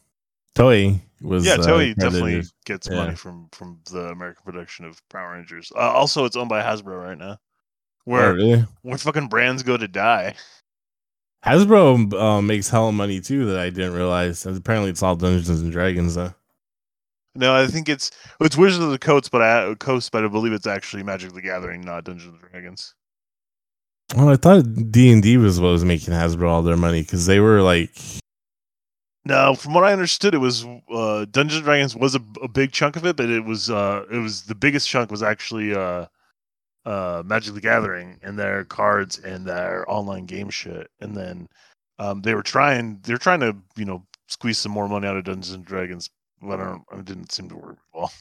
[0.55, 1.97] Toei was Yeah, uh, Toei credited.
[1.99, 2.95] definitely gets Yeah.
[2.97, 5.71] money from from the American production of Power Rangers.
[5.75, 7.33] Uh, also, it's owned by Hasbro right now.
[7.33, 7.37] Oh,
[8.05, 8.65] Where really?
[8.81, 10.35] where fucking brands go to die.
[11.45, 14.45] Hasbro uh, makes hella money too that I didn't realize.
[14.45, 16.33] And apparently, it's all Dungeons and Dragons though.
[17.33, 20.53] No, I think it's it's Wizards of the Coast, but I Coast, but I believe
[20.53, 22.93] it's actually Magic the Gathering, not Dungeons and Dragons.
[24.15, 27.25] Well, I thought D and D was what was making Hasbro all their money because
[27.27, 27.91] they were like,
[29.23, 32.71] No, from what I understood, it was uh, Dungeons and Dragons was a, a big
[32.71, 36.07] chunk of it, but it was uh, it was the biggest chunk was actually uh,
[36.85, 41.47] uh, Magic the Gathering and their cards and their online game shit, and then
[41.99, 45.25] um, they were trying they're trying to you know squeeze some more money out of
[45.25, 46.09] Dungeons and Dragons,
[46.41, 48.11] but I don't, it didn't seem to work well.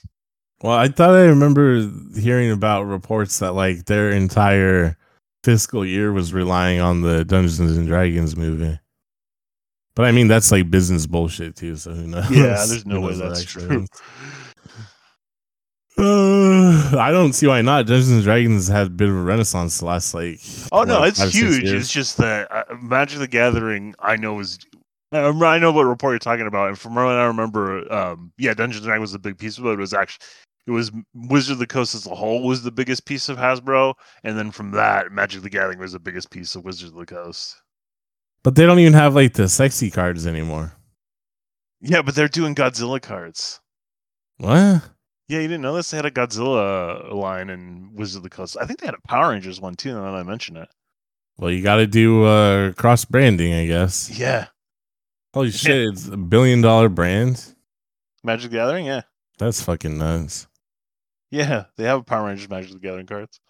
[0.62, 4.98] well, I thought I remember hearing about reports that like their entire
[5.44, 8.78] fiscal year was relying on the Dungeons and Dragons movie.
[10.00, 11.76] But I mean, that's like business bullshit too.
[11.76, 12.30] So who knows?
[12.30, 13.84] Yeah, there's no way that's true.
[15.98, 17.84] Uh, I don't see why not.
[17.84, 20.40] Dungeons and Dragons had a bit of a renaissance the last like.
[20.72, 21.64] Oh no, it's five, huge.
[21.64, 24.58] It's just that uh, Magic the Gathering, I know is.
[25.12, 28.82] I know what report you're talking about, and from what I remember, um, yeah, Dungeons
[28.82, 29.72] and Dragons was a big piece of it.
[29.72, 30.24] It was actually,
[30.66, 33.92] it was Wizard of the Coast as a whole was the biggest piece of Hasbro,
[34.24, 37.04] and then from that, Magic the Gathering was the biggest piece of Wizard of the
[37.04, 37.60] Coast.
[38.42, 40.72] But they don't even have like the sexy cards anymore.
[41.80, 43.60] Yeah, but they're doing Godzilla cards.
[44.38, 44.82] What?
[45.28, 45.90] Yeah, you didn't know this?
[45.90, 48.56] They had a Godzilla line in Wizard of the Coast.
[48.60, 49.92] I think they had a Power Rangers one too.
[49.94, 50.68] Now that I mention it.
[51.38, 54.10] Well, you got to do uh, cross branding, I guess.
[54.18, 54.46] Yeah,
[55.32, 55.88] Holy shit!
[55.92, 57.54] It's a billion dollar brand.
[58.24, 58.84] Magic the Gathering.
[58.86, 59.02] Yeah,
[59.38, 60.48] That's fucking nuts.
[61.30, 63.40] yeah, they have a Power Rangers Magic the Gathering cards.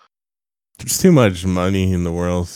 [0.79, 2.49] There's too much money in the world.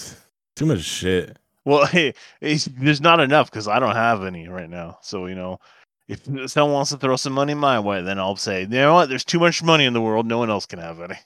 [0.55, 1.37] Too much shit.
[1.64, 4.98] Well, hey, there's not enough because I don't have any right now.
[5.03, 5.61] So you know,
[6.09, 9.09] if someone wants to throw some money my way, then I'll say, you know what?
[9.09, 10.27] There's too much money in the world.
[10.27, 11.16] No one else can have any.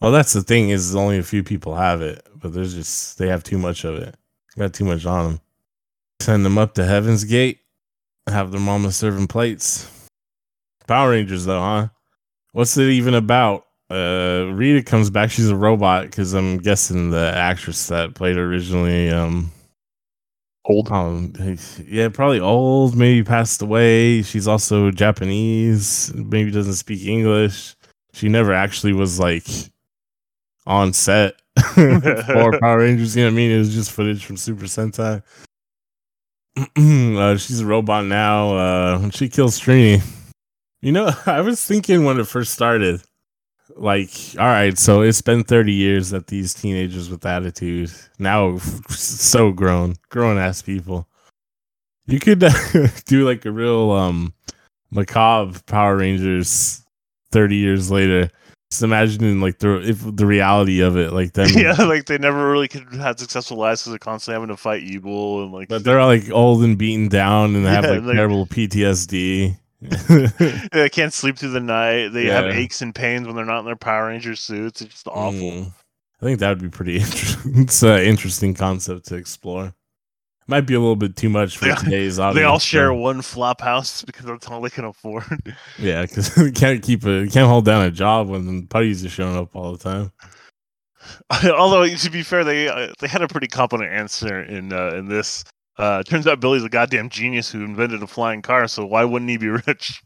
[0.00, 3.28] Well, that's the thing is only a few people have it, but there's just they
[3.28, 4.14] have too much of it.
[4.56, 5.40] Got too much on them.
[6.20, 7.60] Send them up to Heaven's Gate.
[8.28, 9.90] Have their mama serving plates.
[10.86, 11.88] Power Rangers, though, huh?
[12.52, 13.66] What's it even about?
[13.90, 15.30] Uh, Rita comes back.
[15.30, 19.50] She's a robot because I'm guessing the actress that played originally, um,
[20.68, 20.92] Old.
[20.92, 21.32] um,
[21.86, 24.22] yeah, probably old, maybe passed away.
[24.22, 27.74] She's also Japanese, maybe doesn't speak English.
[28.12, 29.46] She never actually was like
[30.66, 31.34] on set
[31.74, 33.16] for Power Rangers.
[33.16, 33.50] You know what I mean?
[33.50, 35.22] It was just footage from Super Sentai.
[36.76, 38.56] uh, she's a robot now.
[38.56, 40.02] Uh, she kills Trini.
[40.80, 43.02] You know, I was thinking when it first started,
[43.80, 49.52] like, all right, so it's been 30 years that these teenagers with attitude now so
[49.52, 51.06] grown, grown ass people.
[52.06, 52.44] You could
[53.06, 54.32] do like a real um
[54.90, 56.82] macabre Power Rangers
[57.32, 58.30] 30 years later.
[58.70, 61.48] Just imagining like the if the reality of it, like them.
[61.54, 64.82] yeah, like they never really could have successful lives because they're constantly having to fight
[64.82, 65.68] evil and like.
[65.68, 69.56] But they're like old and beaten down and they have like, like- terrible PTSD.
[69.80, 72.08] They can't sleep through the night.
[72.08, 74.82] They have aches and pains when they're not in their Power Ranger suits.
[74.82, 75.38] It's just awful.
[75.40, 75.72] Mm.
[76.20, 77.62] I think that would be pretty interesting.
[77.62, 79.72] it's an interesting concept to explore.
[80.48, 82.36] Might be a little bit too much for They- today's audience.
[82.40, 82.94] They all share though.
[82.94, 85.24] one flop house because that's all they can afford.
[85.78, 89.10] Yeah, because you can't keep a can't hold down a job when the putties are
[89.10, 90.10] showing up all the time.
[91.30, 95.06] Although to be fair, they uh, they had a pretty competent answer in uh, in
[95.08, 95.44] this.
[95.78, 99.30] Uh, turns out Billy's a goddamn genius who invented a flying car, so why wouldn't
[99.30, 100.02] he be rich?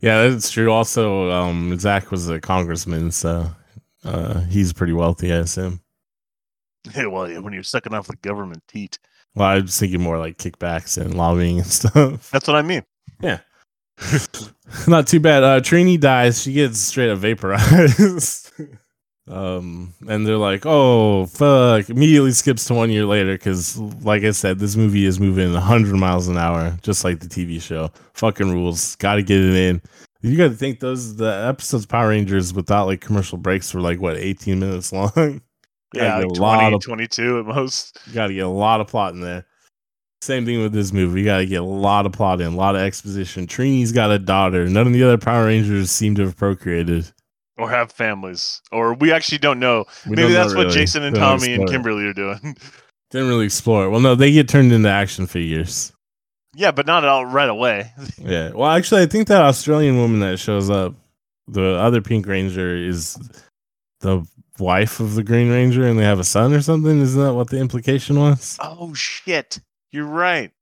[0.00, 0.72] Yeah, that's true.
[0.72, 3.50] Also, um, Zach was a congressman, so
[4.04, 5.80] uh, he's pretty wealthy, I assume.
[6.96, 8.98] Yeah, well, yeah, when you're sucking off the government teat,
[9.34, 12.30] Well, I was thinking more like kickbacks and lobbying and stuff.
[12.30, 12.84] that's what I mean.
[13.20, 13.40] Yeah.
[14.88, 15.42] Not too bad.
[15.42, 16.40] Uh, Trini dies.
[16.42, 18.50] She gets straight up vaporized.
[19.30, 24.32] Um, and they're like, "Oh fuck!" Immediately skips to one year later because, like I
[24.32, 27.90] said, this movie is moving 100 miles an hour, just like the TV show.
[28.14, 28.96] Fucking rules.
[28.96, 29.80] Got to get it in.
[30.22, 34.00] You got to think those the episodes Power Rangers without like commercial breaks were like
[34.00, 35.40] what 18 minutes long.
[35.94, 37.98] Yeah, like a lot 20, of 22 at most.
[38.12, 39.46] got to get a lot of plot in there.
[40.22, 41.20] Same thing with this movie.
[41.20, 43.46] You got to get a lot of plot in, a lot of exposition.
[43.46, 44.68] Trini's got a daughter.
[44.68, 47.10] None of the other Power Rangers seem to have procreated.
[47.60, 48.60] Or have families.
[48.72, 49.84] Or we actually don't know.
[50.06, 50.74] We Maybe don't know that's what really.
[50.74, 51.70] Jason and don't Tommy and explore it.
[51.70, 52.56] Kimberly are doing.
[53.10, 53.90] Didn't really explore it.
[53.90, 55.92] Well, no, they get turned into action figures.
[56.54, 57.92] yeah, but not at all right away.
[58.18, 58.50] Yeah.
[58.50, 60.94] Well, actually, I think that Australian woman that shows up,
[61.48, 63.18] the other Pink Ranger, is
[64.00, 64.24] the
[64.58, 67.00] wife of the Green Ranger, and they have a son or something.
[67.00, 68.56] Isn't that what the implication was?
[68.60, 69.58] Oh shit.
[69.90, 70.52] You're right.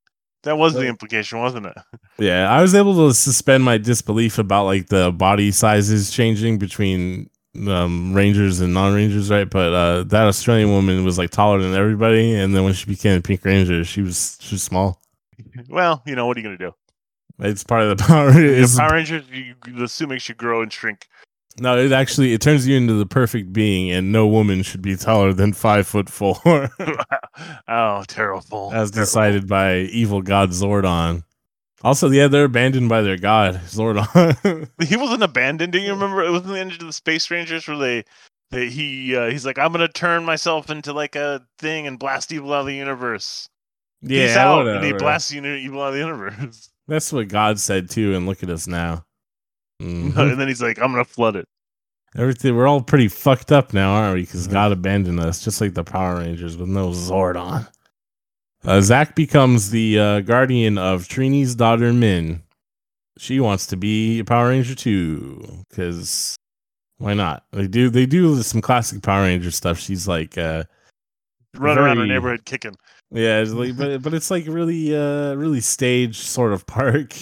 [0.45, 1.77] That was the implication, wasn't it?
[2.21, 7.31] Yeah, I was able to suspend my disbelief about like the body sizes changing between
[7.69, 9.49] um, Rangers and non-Rangers, right?
[9.49, 13.19] But uh, that Australian woman was like taller than everybody, and then when she became
[13.19, 15.01] a Pink Ranger, she was she was small.
[15.69, 16.75] Well, you know, what are you going to do?
[17.39, 18.33] It's part of the power.
[18.33, 21.07] The It's, Power Rangers, you, you assume makes you grow and shrink.
[21.61, 24.97] No, it actually it turns you into the perfect being, and no woman should be
[24.97, 26.37] taller than five foot four,
[27.69, 28.71] oh, terrible.
[28.73, 29.05] as Terrible.
[29.05, 31.23] decided by evil god Zordon.
[31.83, 34.69] Also, yeah, they're abandoned by their god Zordon.
[34.87, 35.73] He wasn't abandoned.
[35.73, 36.25] Do you remember?
[36.25, 38.05] It was in the end of the Space Rangers where they,
[38.51, 42.33] they he uh, he's like, I'm gonna turn myself into like a thing and blast
[42.33, 43.49] evil out of the universe.
[44.07, 46.71] Peace out, and he blasts evil out of the universe.
[46.87, 49.05] That's what God said too, and look at us now.
[49.83, 50.17] Mhm.
[50.33, 51.47] and then he's like, I'm gonna flood it.
[52.17, 54.23] Everything we're all pretty fucked up now, aren't we?
[54.23, 54.47] Because.
[54.47, 57.69] God abandoned us, just like the Power Rangers with no Zordon.
[58.65, 62.41] Uh, Zach becomes the uh, guardian of Trini's daughter Minh.
[63.19, 66.35] She wants to be a Power Ranger too, because
[66.97, 67.45] why not?
[67.53, 67.91] They do.
[67.91, 69.79] They do some classic Power Ranger stuff.
[69.79, 70.65] She's like, uh,
[71.55, 72.75] Run around her neighborhood kicking.
[73.11, 77.15] yeah, like, but but it's like really, uh, really staged sort of park.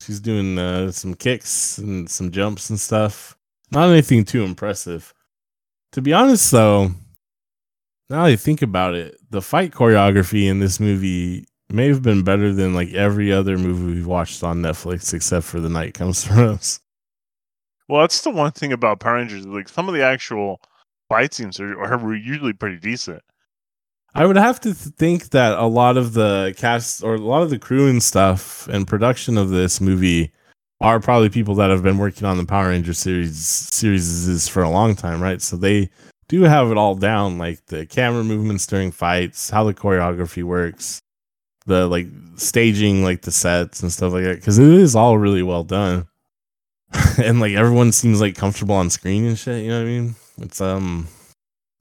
[0.00, 3.36] She's doing uh, some kicks and some jumps and stuff.
[3.70, 5.12] Not anything too impressive.
[5.92, 6.88] To be honest, though,
[8.10, 12.22] now that I think about it, the fight choreography in this movie may have been
[12.22, 16.24] better than like every other movie we've watched on Netflix, except for The Night Comes
[16.24, 16.80] for Us.
[17.88, 19.46] Well, that's the one thing about Power Rangers.
[19.46, 20.60] Like some of the actual
[21.08, 23.22] fight scenes are, are usually pretty decent.
[24.14, 27.50] I would have to think that a lot of the cast or a lot of
[27.50, 30.32] the crew and stuff and production of this movie
[30.80, 34.70] are probably people that have been working on the Power Ranger series series for a
[34.70, 35.42] long time, right?
[35.42, 35.90] So they
[36.28, 41.00] do have it all down, like the camera movements during fights, how the choreography works,
[41.66, 45.42] the like staging, like the sets and stuff like that, because it is all really
[45.42, 46.06] well done.
[47.22, 49.64] and like everyone seems like comfortable on screen and shit.
[49.64, 50.14] You know what I mean?
[50.38, 51.08] It's um,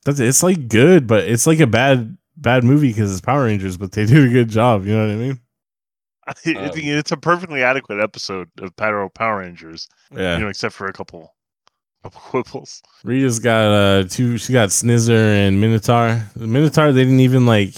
[0.05, 3.77] that's it's like good, but it's like a bad bad movie because it's Power Rangers,
[3.77, 4.85] but they do a good job.
[4.85, 5.39] You know what I mean?
[6.27, 9.87] I think Um, it's a perfectly adequate episode of Power Power Rangers.
[10.11, 10.35] Yeah.
[10.37, 11.33] You know, except for a couple,
[12.03, 12.81] couple quibbles.
[13.03, 14.37] Rita's got uh two.
[14.37, 16.21] She got Snizzer and Minotaur.
[16.35, 17.73] The Minotaur, they didn't even like.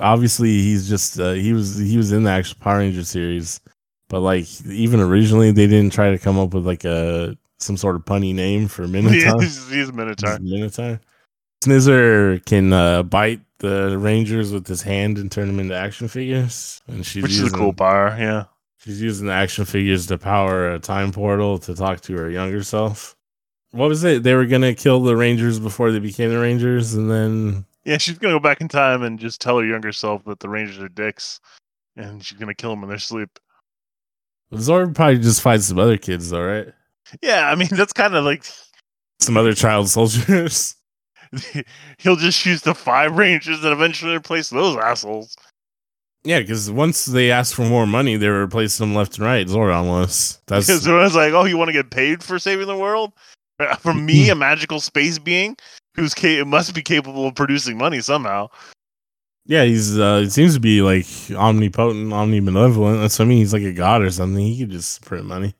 [0.00, 3.60] Obviously, he's just uh, he was he was in the actual Power Ranger series,
[4.08, 7.94] but like even originally, they didn't try to come up with like a some sort
[7.96, 9.42] of punny name for Minotaur.
[9.42, 10.38] he's, he's Minotaur.
[10.40, 11.00] He's Minotaur.
[11.62, 16.80] Snizzer can uh, bite the Rangers with his hand and turn them into action figures,
[16.86, 18.44] and she's Which is a cool bar, yeah.
[18.78, 22.62] She's using the action figures to power a time portal to talk to her younger
[22.62, 23.14] self.
[23.72, 24.22] What was it?
[24.22, 28.18] They were gonna kill the Rangers before they became the Rangers, and then Yeah, she's
[28.18, 30.88] gonna go back in time and just tell her younger self that the Rangers are
[30.88, 31.40] dicks,
[31.94, 33.38] and she's gonna kill them in their sleep.
[34.54, 36.68] Zord probably just fight some other kids, though, right?
[37.22, 38.44] Yeah, I mean that's kind of like
[39.20, 40.74] Some other child soldiers.
[41.98, 45.36] he'll just use the five Rangers and eventually replace those assholes.
[46.24, 49.46] yeah, because once they asked for more money, they were replacing them left and right.
[49.46, 50.40] Zordon was.
[50.46, 53.12] That's Because I was like, "Oh, you want to get paid for saving the world
[53.80, 55.56] For me, a magical space being
[55.94, 58.48] who's ca- must be capable of producing money somehow."
[59.46, 59.64] yeah.
[59.64, 63.00] He's uh, it seems to be like omnipotent, omnibenevolent.
[63.00, 63.38] That's what I mean.
[63.38, 64.44] He's like a god or something.
[64.44, 65.54] He could just print money.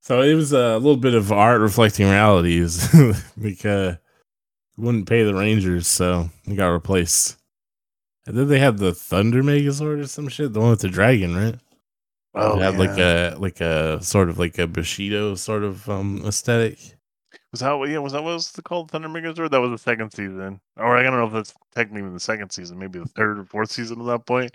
[0.00, 2.88] So it was a little bit of art reflecting realities.
[3.36, 3.96] like uh,
[4.76, 7.36] wouldn't pay the Rangers, so he got replaced.
[8.26, 11.36] And then they had the Thunder Megazord or some shit, the one with the dragon,
[11.36, 11.56] right?
[12.34, 16.22] Oh, it had like a like a sort of like a Bushido sort of um
[16.26, 16.78] aesthetic.
[17.50, 17.88] was that?
[17.88, 19.50] Yeah, was that what was the called Thunder Megazord?
[19.50, 22.78] That was the second season, or I don't know if that's technically the second season,
[22.78, 24.54] maybe the third or fourth season at that point.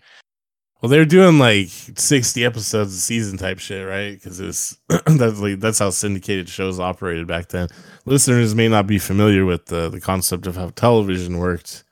[0.82, 4.14] Well, they were doing like sixty episodes a season type shit, right?
[4.14, 7.68] Because it was that's like that's how syndicated shows operated back then.
[8.06, 11.84] Listeners may not be familiar with the the concept of how television worked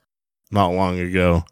[0.52, 1.43] not long ago.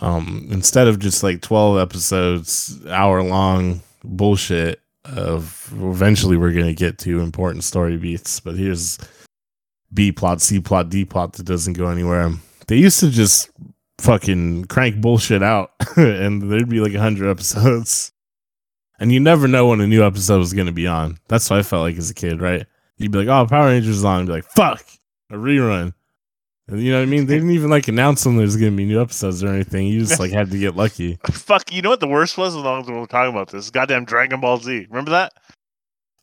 [0.00, 6.98] Um, instead of just like twelve episodes, hour long bullshit, of eventually we're gonna get
[6.98, 8.40] to important story beats.
[8.40, 8.98] But here's
[9.94, 12.32] B plot, C plot, D plot that doesn't go anywhere.
[12.66, 13.50] They used to just
[13.98, 18.12] fucking crank bullshit out and there'd be like 100 episodes
[19.00, 21.58] and you never know when a new episode was going to be on that's what
[21.58, 22.66] i felt like as a kid right
[22.98, 24.84] you'd be like oh power rangers is on and be like fuck
[25.30, 25.94] a rerun
[26.68, 28.76] and you know what i mean they didn't even like announce when there's going to
[28.76, 31.90] be new episodes or anything you just like had to get lucky Fuck, you know
[31.90, 32.54] what the worst was?
[32.54, 34.86] As long as we're talking about this, goddamn Dragon Ball Z.
[34.90, 35.32] Remember that?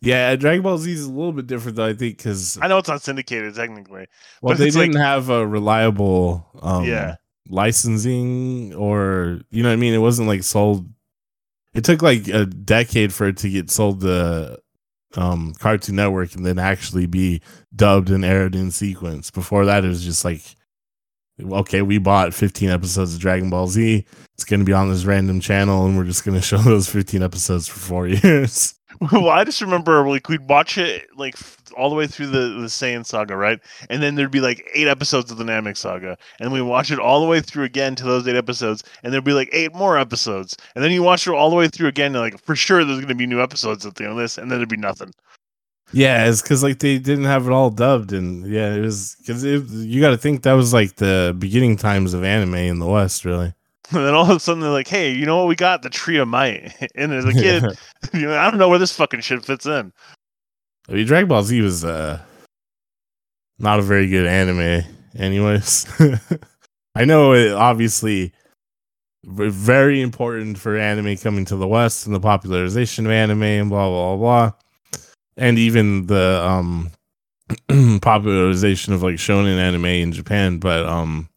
[0.02, 2.78] yeah dragon ball z is a little bit different though i think because I know
[2.78, 4.08] it's not syndicated technically.
[4.42, 7.16] well but they didn't have a reliable um Yeah.
[7.50, 9.94] Licensing or you know what I mean?
[9.94, 10.88] It wasn't like sold.
[11.74, 14.60] It took like a decade for it to get sold to
[15.16, 17.42] um, Cartoon Network and then actually be
[17.76, 19.32] dubbed and aired in sequence.
[19.32, 20.42] Before that, it was just like,
[21.42, 24.06] okay, we bought 15 episodes of Dragon Ball Z.
[24.36, 26.90] It's going to be on this random channel, and we're just going to show those
[26.90, 28.76] 15 episodes for four years.
[29.12, 31.36] well, I just remember like we'd watch it like
[31.74, 33.60] all the way through the the Saiyan saga, right?
[33.90, 37.00] And then there'd be like eight episodes of the Namek saga, and we watch it
[37.00, 39.98] all the way through again to those eight episodes, and there'd be like eight more
[39.98, 42.84] episodes, and then you watch it all the way through again, and like for sure
[42.84, 45.12] there's gonna be new episodes at the end of this, and then there'd be nothing.
[45.94, 49.44] Yeah, it's because like they didn't have it all dubbed, and yeah, it was because
[49.44, 53.26] you got to think that was like the beginning times of anime in the West,
[53.26, 53.54] really.
[53.92, 55.48] And then all of a sudden they're like, "Hey, you know what?
[55.48, 57.64] We got the Tree of Might." And as a kid,
[58.14, 59.92] you know, I don't know where this fucking shit fits in.
[60.90, 62.20] I mean, Dragon Ball Z was uh,
[63.60, 64.84] not a very good anime,
[65.18, 65.86] anyways.
[66.96, 68.34] I know it obviously
[69.26, 73.90] very important for anime coming to the West and the popularization of anime and blah
[73.90, 74.52] blah blah,
[75.38, 76.92] and even the um
[78.02, 80.60] popularization of like shonen anime in Japan.
[80.60, 81.30] But um,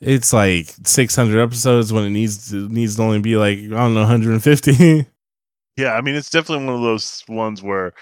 [0.00, 3.94] it's like 600 episodes when it needs to needs to only be like I don't
[3.94, 5.06] know 150.
[5.76, 7.94] Yeah, I mean, it's definitely one of those ones where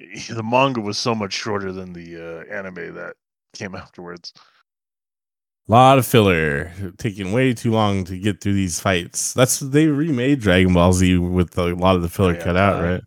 [0.30, 2.16] the manga was so much shorter than the
[2.50, 3.14] uh, anime that
[3.54, 4.32] came afterwards.
[5.68, 9.32] A lot of filler, taking way too long to get through these fights.
[9.34, 12.42] That's they remade Dragon Ball Z with a lot of the filler Yeah.
[12.42, 13.02] cut out, right?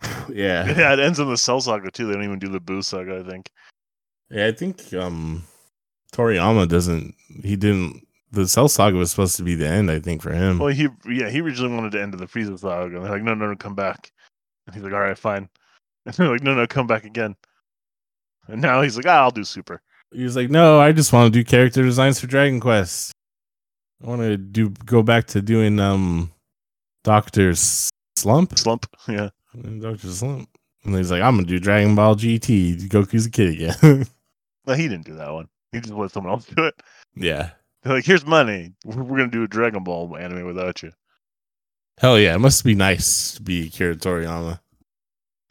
[0.32, 2.06] yeah, Yeah, it ends in the Cell Saga too.
[2.06, 3.50] They don't even do the Buu Saga, I think.
[4.30, 4.46] yeah.
[4.46, 5.42] I think um
[6.12, 7.14] Toriyama doesn't.
[7.42, 8.06] He didn't.
[8.30, 9.90] The Cell Saga was supposed to be the end.
[9.90, 10.58] I think for him.
[10.58, 13.34] Well, he yeah, he originally wanted to end the Frieza Saga, and they're like, no,
[13.34, 14.12] no, no, come back.
[14.66, 15.48] And he's like, all right, fine.
[16.08, 17.36] And they're like, no, no, come back again.
[18.46, 19.82] And now he's like, ah, I'll do Super.
[20.10, 23.12] He's like, "No, I just want to do character designs for Dragon Quest.
[24.02, 26.32] I want to do go back to doing um
[27.04, 29.28] Doctor Slump, Slump, yeah.
[29.80, 30.48] Doctor Slump."
[30.84, 32.88] And he's like, "I'm gonna do Dragon Ball GT.
[32.88, 34.06] Goku's a kid again."
[34.66, 35.48] No, he didn't do that one.
[35.72, 36.74] He just let someone else do it.
[37.14, 37.50] yeah,
[37.82, 38.72] They're like, here's money.
[38.86, 40.92] We're, we're gonna do a Dragon Ball anime without you.
[41.98, 44.60] hell yeah, it must be nice to be Akira Toriyama.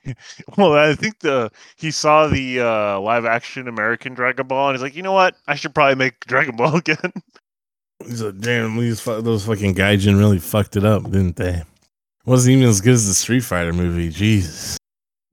[0.58, 4.82] Well, I think the he saw the uh, live action American Dragon Ball, and he's
[4.82, 5.36] like, you know what?
[5.48, 7.12] I should probably make Dragon Ball again.
[8.06, 11.64] He's like, "Damn, these fu- those fucking gaijin really fucked it up, didn't they?"
[12.26, 14.10] Wasn't even as good as the Street Fighter movie.
[14.10, 14.78] Jesus.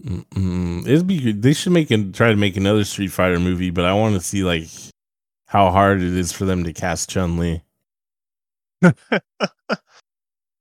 [0.02, 0.86] Mm-mm.
[0.86, 1.42] It'd be good.
[1.42, 4.20] They should make and try to make another Street Fighter movie, but I want to
[4.20, 4.68] see like
[5.46, 7.62] how hard it is for them to cast Chun Li.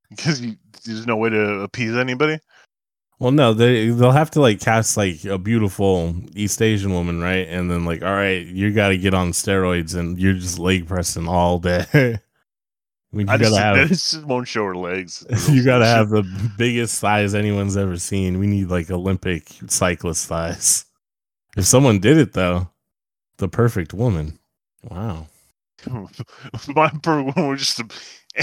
[0.09, 0.41] because
[0.86, 2.39] there's no way to appease anybody.
[3.20, 7.47] Well, no, they they'll have to like cast like a beautiful East Asian woman, right?
[7.47, 10.88] And then like, all right, you got to get on steroids and you're just leg
[10.88, 11.86] pressing all day.
[13.14, 15.26] I mean, I just, have it just won't show her legs.
[15.49, 16.24] you gotta have the
[16.57, 18.39] biggest thighs anyone's ever seen.
[18.39, 20.86] We need like Olympic cyclist thighs.
[21.55, 22.70] If someone did it though,
[23.38, 24.39] the perfect woman.
[24.89, 25.28] Wow.
[25.88, 27.88] My perfect woman was just a,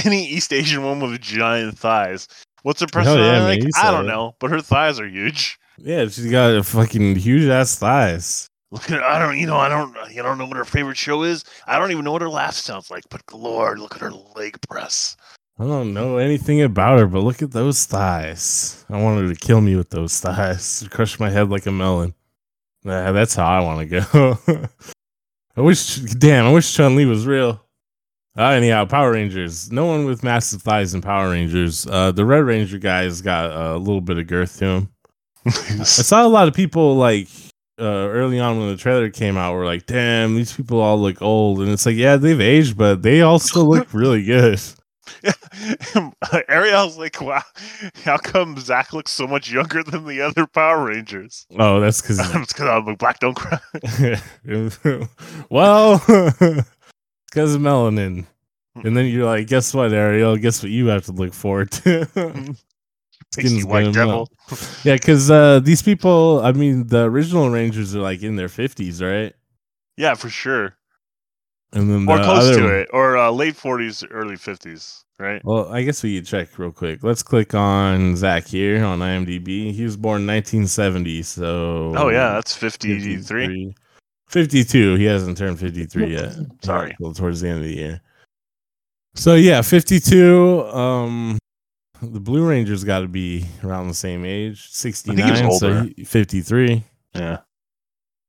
[0.05, 2.29] any East Asian woman with giant thighs.
[2.63, 3.85] What's her Hell yeah, personality man, like?
[3.85, 4.09] I don't it.
[4.09, 5.59] know, but her thighs are huge.
[5.79, 8.49] Yeah, she's got a fucking huge ass thighs.
[8.71, 11.23] Look at I don't you know I don't you don't know what her favorite show
[11.23, 11.45] is.
[11.67, 13.05] I don't even know what her laugh sounds like.
[13.11, 15.17] But Lord, look at her leg press.
[15.59, 18.85] I don't know anything about her, but look at those thighs.
[18.89, 20.87] I want her to kill me with those thighs.
[20.91, 22.15] Crush my head like a melon.
[22.85, 24.39] Nah, that's how I want to go.
[25.57, 27.63] I wish, damn, I wish Chun Li was real.
[28.41, 29.71] Uh, anyhow, Power Rangers.
[29.71, 31.87] No one with massive thighs in Power Rangers.
[31.87, 34.89] Uh, the Red Ranger guy's got a little bit of girth to him.
[35.47, 37.29] I saw a lot of people like
[37.79, 41.21] uh, early on when the trailer came out were like, "Damn, these people all look
[41.21, 44.59] old," and it's like, yeah, they've aged, but they all still look really good.
[46.49, 47.43] Ariel's like, wow,
[48.05, 51.47] how come Zach looks so much younger than the other Power Rangers?
[51.59, 53.59] Oh, that's because it's because I'm like, black don't cry.
[55.51, 56.01] well,
[57.31, 58.27] because of melanin.
[58.83, 60.37] And then you're like, guess what, Ariel?
[60.37, 62.07] Guess what you have to look forward to?
[63.33, 64.29] Tasty Skin's white devil.
[64.51, 64.81] melt.
[64.85, 69.01] yeah, because uh, these people, I mean, the original Rangers are like in their 50s,
[69.03, 69.35] right?
[69.97, 70.77] Yeah, for sure.
[71.73, 72.89] And then the Or close other, to it.
[72.93, 75.41] Or uh, late 40s, early 50s, right?
[75.45, 77.05] Well, I guess we could check real quick.
[77.05, 79.73] Let's click on Zach here on IMDb.
[79.73, 83.17] He was born 1970, so Oh, yeah, that's 53.
[83.19, 83.75] 53.
[84.31, 84.95] 52.
[84.95, 86.33] He hasn't turned 53 yet.
[86.63, 86.97] Sorry.
[87.01, 88.01] Well, towards the end of the year.
[89.15, 90.63] So yeah, 52.
[90.69, 91.39] Um,
[92.01, 95.53] the Blue Rangers got to be around the same age, 69.
[95.53, 96.85] So 53.
[97.15, 97.39] Yeah.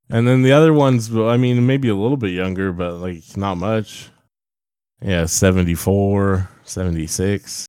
[0.10, 3.56] And then the other ones, I mean, maybe a little bit younger, but like not
[3.56, 4.10] much.
[5.02, 7.66] Yeah, 74, 76.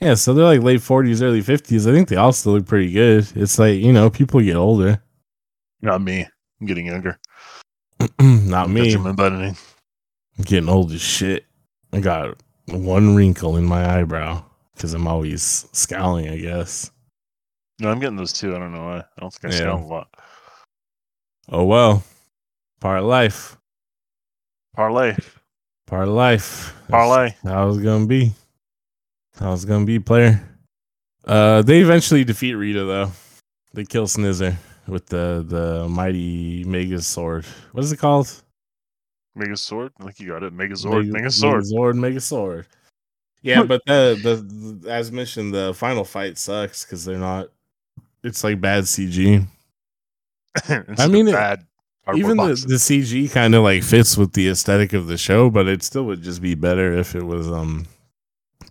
[0.00, 1.88] Yeah, so they're like late 40s, early 50s.
[1.88, 3.26] I think they all still look pretty good.
[3.34, 5.02] It's like, you know, people get older.
[5.80, 6.26] Not me.
[6.60, 7.18] I'm getting younger.
[8.20, 8.82] not me.
[8.82, 9.56] Benjamin Buttoning.
[10.38, 11.44] I'm getting old as shit.
[11.92, 12.36] I got
[12.68, 14.44] one wrinkle in my eyebrow
[14.74, 16.90] because I'm always scowling, I guess.
[17.78, 18.54] No, I'm getting those too.
[18.54, 18.98] I don't know why.
[18.98, 19.62] I don't think I Yeah.
[19.64, 20.08] sound a lot.
[21.48, 22.02] Oh well.
[22.80, 23.56] Part life.
[24.74, 25.16] Parlay.
[25.86, 26.74] Part life.
[26.88, 27.34] Parlay.
[27.42, 28.32] How it's gonna be.
[29.38, 30.42] How it's gonna be, player.
[31.26, 33.12] Uh they eventually defeat Rita though.
[33.74, 37.44] They kill Snizzer with the the mighty Mega Sword.
[37.72, 38.42] What is it called?
[39.34, 39.92] Mega Sword?
[39.98, 40.54] I think you got it.
[40.54, 41.06] Megazord.
[41.06, 41.64] Mega- Mega Sword.
[41.64, 42.66] Megazord, Mega Sword.
[43.42, 44.36] Yeah, but the, the
[44.82, 47.48] the as mentioned, the final fight sucks because they're not.
[48.22, 49.46] It's like bad CG.
[50.98, 51.66] I mean, it- bad
[52.04, 55.50] cardboard Even the, the CG kind of like fits with the aesthetic of the show,
[55.50, 57.86] but it still would just be better if it was um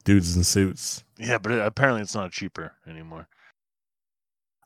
[0.03, 1.03] dudes in suits.
[1.17, 3.27] Yeah, but it, apparently it's not cheaper anymore.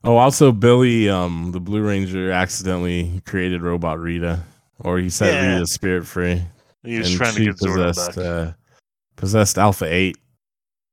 [0.06, 4.40] Oh, also Billy, um, the Blue Ranger, accidentally created Robot Rita,
[4.80, 5.52] or he set Yeah.
[5.54, 6.42] Rita's spirit free.
[6.84, 8.18] He was and trying to get possessed, back.
[8.24, 8.52] uh,
[9.16, 10.16] possessed Alpha Eight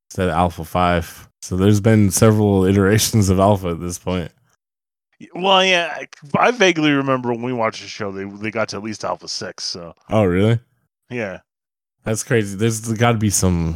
[0.10, 1.30] instead of Alpha Five.
[1.44, 4.32] So there's been several iterations of Alpha at this point.
[5.36, 5.96] Well, yeah,
[6.36, 9.04] I- I vaguely remember when we watched the show, they they got to at least
[9.06, 9.64] Alpha Six.
[9.64, 10.60] So Oh, really?
[11.10, 11.40] yeah,
[12.04, 12.58] That's crazy.
[12.58, 13.76] There's got to be some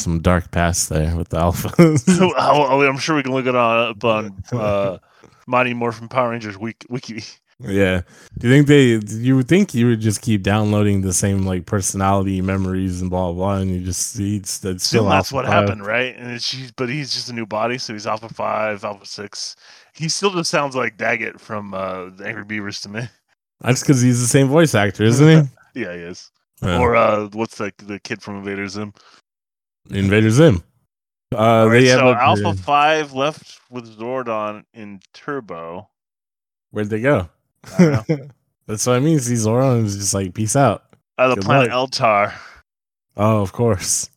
[0.00, 1.70] some dark past there with the Alpha.
[2.36, 4.98] I'll- I'll- I'm sure we can look it up on uh,
[5.46, 7.22] Mighty Morphin Power Rangers wiki.
[7.60, 8.00] yeah.
[8.38, 9.16] Do you think they?
[9.18, 13.26] You would think you would just keep downloading the same like personality memories and blah
[13.26, 15.52] blah, blah and you just see it's that's still that's Alpha what 5.
[15.52, 16.16] happened, right?
[16.16, 19.56] And it's, she's, but he's just a new body, so he's Alpha Five, Alpha Six.
[19.94, 23.02] He still just sounds like Daggett from uh, the Angry Beavers to me.
[23.60, 25.28] That's because he's the same voice actor, isn't
[25.74, 25.82] he?
[25.82, 26.30] Yeah, he is.
[26.62, 26.78] Yeah.
[26.78, 28.94] Or uh, what's the the kid from Invader Zim?
[29.90, 30.62] Invader Zim.
[31.32, 35.88] Uh, right, they have so up Alpha Five left with Zordon in Turbo.
[36.70, 37.28] Where'd they go?
[37.78, 38.28] I don't know.
[38.66, 39.18] That's what I mean.
[39.18, 40.84] See, Zordon is just like, peace out.
[41.18, 41.90] Uh, the Good planet luck.
[41.90, 42.32] Eltar.
[43.16, 44.10] Oh, of course.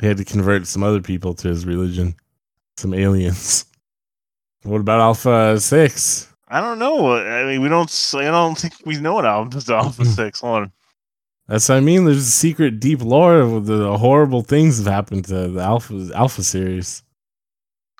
[0.00, 2.14] He had to convert some other people to his religion,
[2.76, 3.66] some aliens.
[4.64, 6.28] What about Alpha Six?
[6.48, 7.12] I don't know.
[7.12, 8.12] I mean, we don't.
[8.16, 10.40] I don't think we know what is Alpha Six.
[10.40, 10.72] Hold on.
[11.46, 12.04] That's what I mean.
[12.04, 16.42] There's a secret, deep lore of the horrible things that happened to the Alpha Alpha
[16.42, 17.02] series.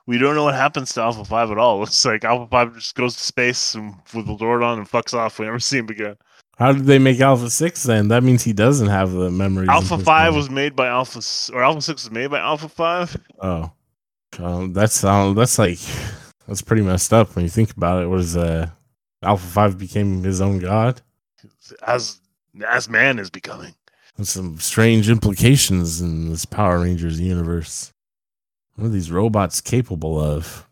[0.06, 1.82] We don't know what happens to Alpha Five at all.
[1.84, 5.14] It's like Alpha Five just goes to space and with the Lord on and fucks
[5.14, 5.38] off.
[5.38, 6.16] We never see him again.
[6.56, 8.08] How did they make Alpha Six then?
[8.08, 9.68] That means he doesn't have the memories.
[9.68, 11.20] and Alpha Five was made by Alpha,
[11.52, 13.16] or Alpha Six was made by Alpha Five.
[13.40, 13.72] oh
[14.38, 15.78] Um, that's um, that's like
[16.46, 18.06] that's pretty messed up when you think about it.
[18.06, 18.68] Was uh,
[19.22, 21.02] Alpha Five became his own god?
[21.86, 22.20] As
[22.66, 23.74] as man is becoming.
[24.22, 27.92] Some strange implications in this Power Rangers universe.
[28.76, 30.68] What are these robots capable of?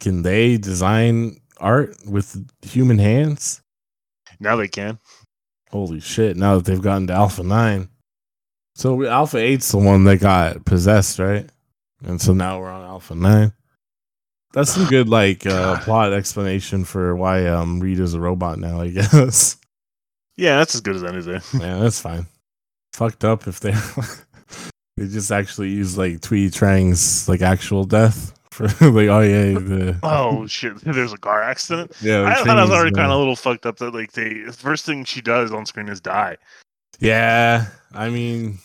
[0.00, 3.62] Can they design art with human hands?
[4.40, 4.98] Now they can.
[5.70, 6.36] Holy shit!
[6.36, 7.88] Now that they've gotten to Alpha Nine,
[8.74, 11.48] so Alpha Eight's the one that got possessed, right?
[12.04, 13.52] And so now we're on Alpha Nine.
[14.52, 18.80] That's some good like uh, plot explanation for why um is a robot now.
[18.80, 19.56] I guess.
[20.36, 21.40] Yeah, that's as good as anything.
[21.60, 22.26] yeah, that's fine.
[22.92, 23.72] Fucked up if they
[24.96, 29.98] they just actually use like Thuy Trang's like actual death for like oh yeah the
[30.02, 30.76] Oh shit!
[30.80, 31.92] There's a car accident.
[32.00, 32.24] yeah.
[32.24, 34.52] I thought I was already kind of a little fucked up that like they the
[34.52, 36.36] first thing she does on screen is die.
[37.00, 38.58] Yeah, I mean,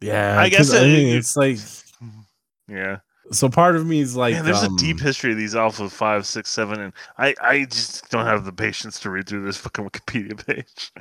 [0.00, 0.40] yeah.
[0.40, 1.58] I guess 'cause, I mean, it- it's like
[2.68, 2.98] Yeah,
[3.32, 3.48] so.
[3.48, 6.26] Part of me is like, Man, there's um, a deep history of these Alpha Five,
[6.26, 9.88] Six, Seven, and I I just don't have the patience to read through this fucking
[9.88, 10.92] Wikipedia page.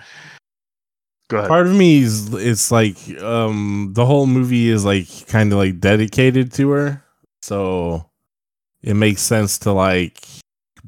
[1.31, 1.47] Go ahead.
[1.47, 5.79] part of me is it's like um the whole movie is like kind of like
[5.79, 7.01] dedicated to her
[7.41, 8.05] so
[8.83, 10.19] it makes sense to like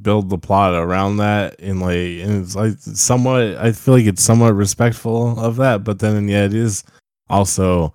[0.01, 4.21] build the plot around that and like and it's like somewhat i feel like it's
[4.21, 6.83] somewhat respectful of that but then yeah it is
[7.29, 7.93] also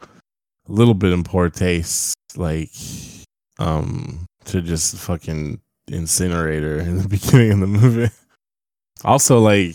[0.69, 2.71] a little bit in poor taste like
[3.59, 8.11] um to just fucking incinerate her in the beginning of the movie
[9.05, 9.75] also like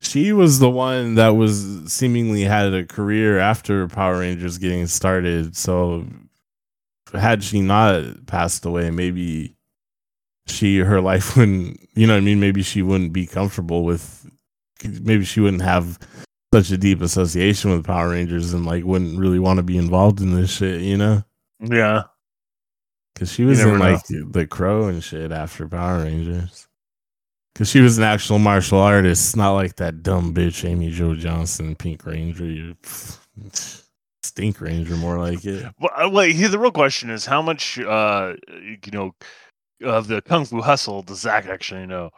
[0.00, 5.56] she was the one that was seemingly had a career after Power Rangers getting started.
[5.56, 6.06] So
[7.12, 9.56] had she not passed away, maybe
[10.46, 12.40] she her life wouldn't you know I mean?
[12.40, 14.26] Maybe she wouldn't be comfortable with
[14.84, 15.98] maybe she wouldn't have
[16.52, 20.20] such a deep association with Power Rangers and like wouldn't really want to be involved
[20.20, 21.22] in this shit, you know?
[21.60, 22.04] Yeah,
[23.20, 23.74] Because she was in know.
[23.74, 26.66] like the Crow and shit after Power Rangers.
[27.52, 31.76] Because she was an actual martial artist, not like that dumb bitch Amy Jo Johnson,
[31.76, 32.72] Pink Ranger,
[34.22, 35.70] Stink Ranger, more like it.
[35.78, 36.34] well, uh, wait.
[36.34, 39.10] Here, the real question is, how much, uh, you know,
[39.84, 42.08] of the kung fu hustle does Zach actually know?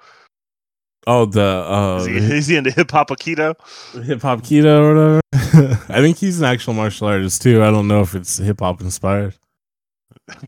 [1.09, 3.57] Oh, the uh, Is he, is he into hip hop aikido?
[4.05, 5.83] hip hop keto or whatever.
[5.93, 7.65] I think he's an actual martial artist too.
[7.65, 9.35] I don't know if it's hip hop inspired.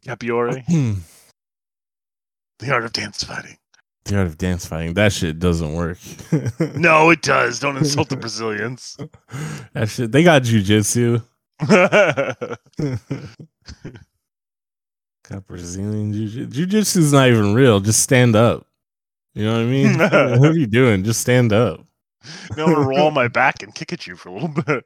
[0.07, 0.95] Capoeira, Hmm.
[2.59, 3.57] the art of dance fighting.
[4.05, 4.95] the art of dance fighting.
[4.95, 5.99] That shit doesn't work.
[6.77, 7.59] No, it does.
[7.61, 8.97] Don't insult the Brazilians.
[9.73, 10.13] that shit.
[10.13, 11.23] They got jujitsu.
[15.29, 16.47] Got Brazilian jiu-jitsu.
[16.49, 17.81] Jiu-jitsu is not even real.
[17.81, 18.67] Just stand up.
[19.35, 19.99] You know what I mean?
[20.41, 21.03] what are you doing?
[21.03, 21.81] Just stand up.
[22.57, 24.85] now I'm gonna roll my back and kick at you for a little bit.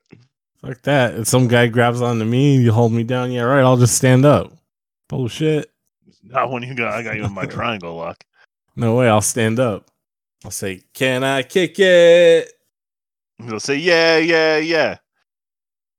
[0.64, 1.14] Fuck that.
[1.14, 4.24] If some guy grabs onto me you hold me down, yeah, right, I'll just stand
[4.24, 4.53] up.
[5.09, 5.70] Bullshit.
[6.22, 8.24] Not when you got I got you in my triangle lock.
[8.76, 9.90] No way, I'll stand up.
[10.44, 12.52] I'll say, Can I kick it?
[13.40, 14.98] They'll say, yeah, yeah, yeah.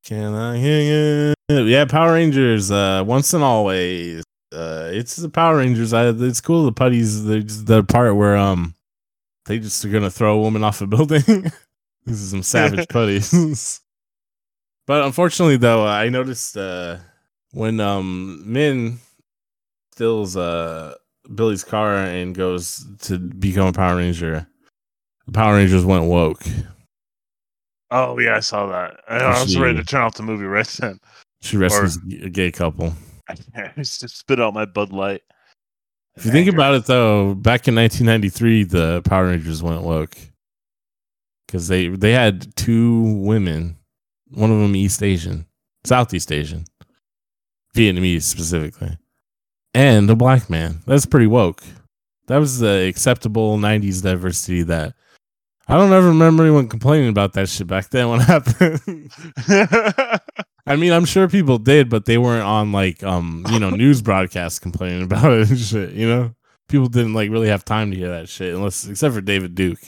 [0.06, 1.68] Can I kick it?
[1.68, 4.24] Yeah, Power Rangers, uh, once and always.
[4.52, 5.94] Uh, it's the Power Rangers.
[5.94, 6.66] I, it's cool.
[6.66, 8.76] The putties, the the part where um,
[9.46, 11.22] they just are gonna throw a woman off a building.
[12.06, 13.82] this is some savage putties.
[14.88, 16.98] but unfortunately, though, I noticed uh,
[17.52, 18.98] when um Minh
[19.94, 20.96] steals uh
[21.34, 24.48] Billy's car and goes to become a Power Ranger,
[25.26, 26.44] the Power Rangers went woke.
[27.92, 29.00] Oh yeah, I saw that.
[29.08, 31.00] I, I was She- ready to turn off the movie right then.
[31.42, 32.94] She rescues a gay couple.
[33.30, 35.22] I just spit out my Bud Light.
[36.18, 40.18] If you think about it, though, back in 1993, the Power Rangers went woke
[41.48, 43.78] because they they had two women,
[44.32, 45.46] one of them East Asian,
[45.86, 46.66] Southeast Asian,
[47.80, 48.98] Vietnamese specifically,
[49.74, 50.82] and a black man.
[50.86, 51.64] That's pretty woke.
[52.28, 54.94] That was the acceptable 90s diversity that
[55.68, 59.12] I don't ever remember anyone complaining about that shit back then when it happened.
[60.68, 64.02] I mean, I'm sure people did, but they weren't on like um, you know, news
[64.02, 66.36] broadcasts complaining about it and shit, you know?
[66.68, 69.80] People didn't like really have time to hear that shit unless except for David Duke.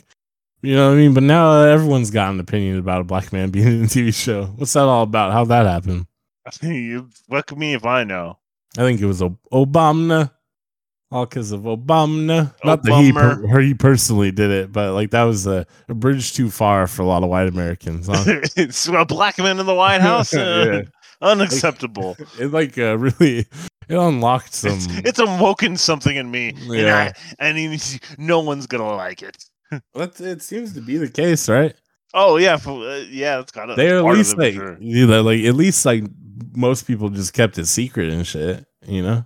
[0.61, 1.13] You know what I mean?
[1.13, 4.45] But now everyone's got an opinion about a black man being in a TV show.
[4.45, 5.33] What's that all about?
[5.33, 6.07] How'd that happen?
[6.61, 8.37] you fuck me if I know.
[8.77, 10.31] I think it was Obama.
[11.11, 12.53] All because of Obama.
[12.63, 16.33] Not that he, per- he personally did it, but like that was a, a bridge
[16.33, 18.07] too far for a lot of white Americans.
[18.07, 18.23] Huh?
[18.55, 20.33] it's a black man in the White House.
[20.33, 20.81] Uh, Yeah.
[21.23, 22.17] Unacceptable.
[22.39, 23.47] It like uh, really it
[23.89, 24.71] unlocked some.
[24.71, 29.37] It's, it's awoken something in me, and, I, and he- no one's gonna like it.
[29.93, 31.75] That's, it seems to be the case, right?
[32.13, 33.77] Oh yeah, for, uh, yeah, It's kind of.
[33.77, 34.77] They're at least like sure.
[34.81, 36.03] you know, like at least like
[36.53, 38.65] most people just kept it secret and shit.
[38.87, 39.25] You know,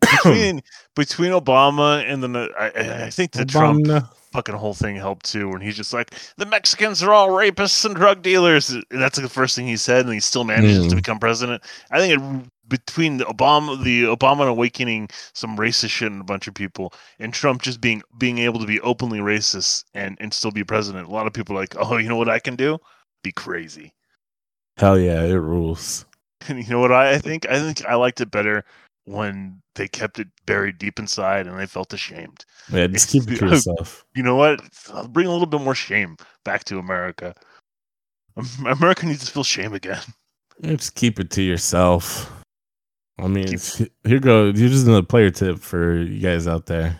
[0.00, 0.62] between
[0.96, 3.86] between Obama and the I, I think the Trump
[4.32, 5.48] fucking whole thing helped too.
[5.48, 8.68] When he's just like the Mexicans are all rapists and drug dealers.
[8.90, 10.96] That's like the first thing he said, and he still manages to Mm.
[10.96, 11.62] become president.
[11.90, 16.46] I think it, between the Obama, the Obama awakening some racist shit in a bunch
[16.46, 20.52] of people, and Trump just being being able to be openly racist and and still
[20.52, 21.08] be president.
[21.08, 22.78] A lot of people are like, oh, you know what I can do?
[23.24, 23.92] Be crazy.
[24.76, 26.06] Hell yeah, it rules.
[26.48, 27.46] And you know what I, think?
[27.48, 28.64] I think I liked it better
[29.04, 32.44] when they kept it buried deep inside and they felt ashamed.
[32.72, 34.04] Yeah, just keep it to yourself.
[34.14, 34.60] You know what?
[34.92, 37.34] I'll bring a little bit more shame back to America.
[38.66, 40.00] America needs to feel shame again.
[40.62, 42.30] Yeah, Just keep it to yourself.
[43.18, 44.52] I mean, it's- here go.
[44.52, 46.98] Here's just another player tip for you guys out there.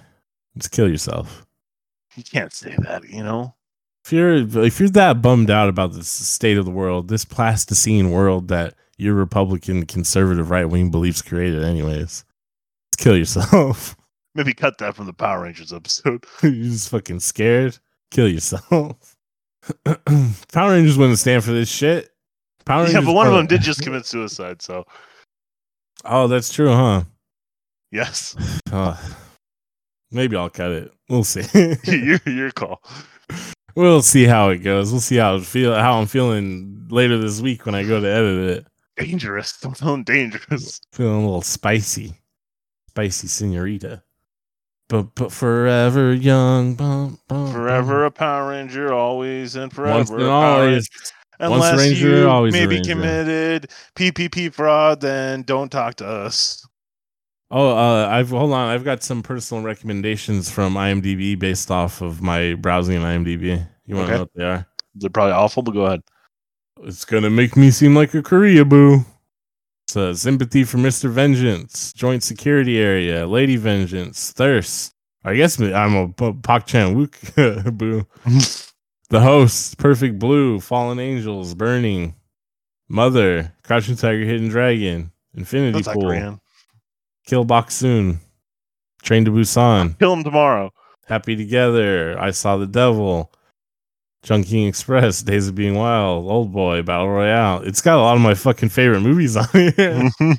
[0.58, 1.46] Just kill yourself.
[2.16, 3.54] You can't say that, you know?
[4.04, 4.34] If you're
[4.64, 8.74] if you're that bummed out about the state of the world, this plasticine world that
[9.00, 12.24] your Republican conservative right wing beliefs created, anyways,
[12.92, 13.96] just kill yourself.
[14.34, 16.24] Maybe cut that from the Power Rangers episode.
[16.42, 17.78] you're just fucking scared.
[18.10, 19.16] Kill yourself.
[20.52, 22.10] Power Rangers wouldn't stand for this shit.
[22.64, 24.84] Power yeah, Rangers but one of them did just commit suicide, so
[26.04, 27.02] Oh, that's true, huh?
[27.90, 28.36] yes.
[28.72, 28.96] Uh,
[30.10, 30.92] maybe I'll cut it.
[31.08, 31.42] We'll see.
[31.84, 32.82] your, your call.
[33.74, 34.92] we'll see how it goes.
[34.92, 38.06] We'll see how it feel how I'm feeling later this week when I go to
[38.06, 38.66] edit it.
[39.00, 39.58] Dangerous.
[39.64, 40.80] I'm feeling dangerous.
[40.92, 42.14] Feeling a little spicy,
[42.88, 44.02] spicy senorita.
[44.88, 49.98] But but forever young, bum, bum, Forever a Power Ranger, always and forever.
[49.98, 50.72] Once and always.
[50.72, 51.14] Ranger.
[51.40, 56.66] Once Unless Ranger, you always maybe committed PPP fraud, then don't talk to us.
[57.50, 58.68] Oh, uh, I've hold on.
[58.68, 63.66] I've got some personal recommendations from IMDb based off of my browsing in IMDb.
[63.86, 64.14] You want to Okay.
[64.14, 64.66] know what they are?
[64.96, 66.00] They're probably awful, but go ahead.
[66.84, 69.04] It's gonna make me seem like a Korea boo.
[69.86, 71.10] It's uh, sympathy for Mr.
[71.10, 74.94] Vengeance, joint security area, Lady Vengeance, Thirst.
[75.24, 78.06] I guess I'm a Park Chan-wook boo.
[79.10, 82.14] The host, Perfect Blue, Fallen Angels, Burning,
[82.88, 86.40] Mother, Crouching Tiger, Hidden Dragon, Infinity That's Pool.
[87.26, 88.18] Kill Boksoon,
[89.02, 90.72] Train to Busan, Kill him tomorrow.
[91.06, 93.30] Happy Together, I Saw the Devil,
[94.22, 97.62] Chungking Express, Days of Being Wild, Old Boy, Battle Royale.
[97.62, 100.10] It's got a lot of my fucking favorite movies on here.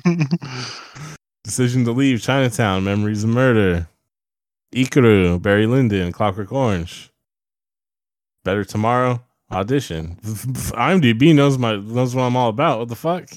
[1.44, 3.88] Decision to Leave, Chinatown, Memories of Murder,
[4.72, 7.10] Ikiru, Barry Lyndon, Clockwork Orange,
[8.44, 9.20] Better Tomorrow,
[9.50, 10.16] Audition.
[10.22, 12.78] IMDb knows my knows what I'm all about.
[12.78, 13.28] What the fuck?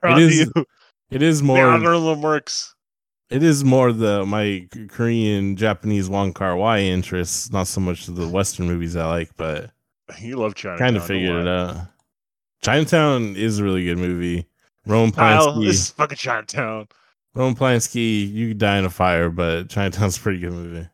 [0.00, 0.64] Proud It is you.
[1.10, 1.70] It is The more.
[1.70, 2.74] algorithm works.
[3.30, 8.28] It is more the my Korean, Japanese, Wong Kar Wai interests, not so much the
[8.28, 9.70] Western movies I like, but
[10.20, 10.78] You love China.
[10.78, 11.76] kind of figured it out.
[12.62, 14.46] Chinatown is a really good movie.
[14.86, 16.88] Roman oh, Kyle, Polanski, this is fucking Chinatown.
[17.34, 20.88] Roman Polanski, you could die in a fire, but Chinatown's a pretty good movie.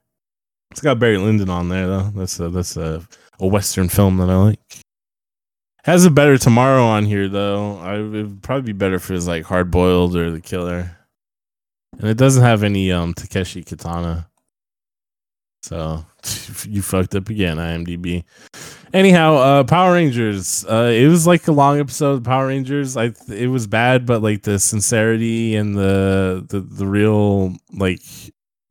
[0.72, 2.10] It's got Barry Lyndon on there though.
[2.16, 3.06] That's a that's a,
[3.38, 4.58] a Western film that I like.
[5.84, 7.78] Has a better tomorrow on here though.
[7.78, 10.96] I would probably be better if it was like Hard Boiled or The Killer.
[11.98, 14.26] And it doesn't have any um Takeshi Kitano.
[15.62, 16.04] So
[16.68, 18.24] you fucked up again, IMDb.
[18.92, 20.64] Anyhow, uh Power Rangers.
[20.68, 22.96] Uh it was like a long episode of Power Rangers.
[22.96, 28.00] I th- it was bad, but like the sincerity and the the, the real like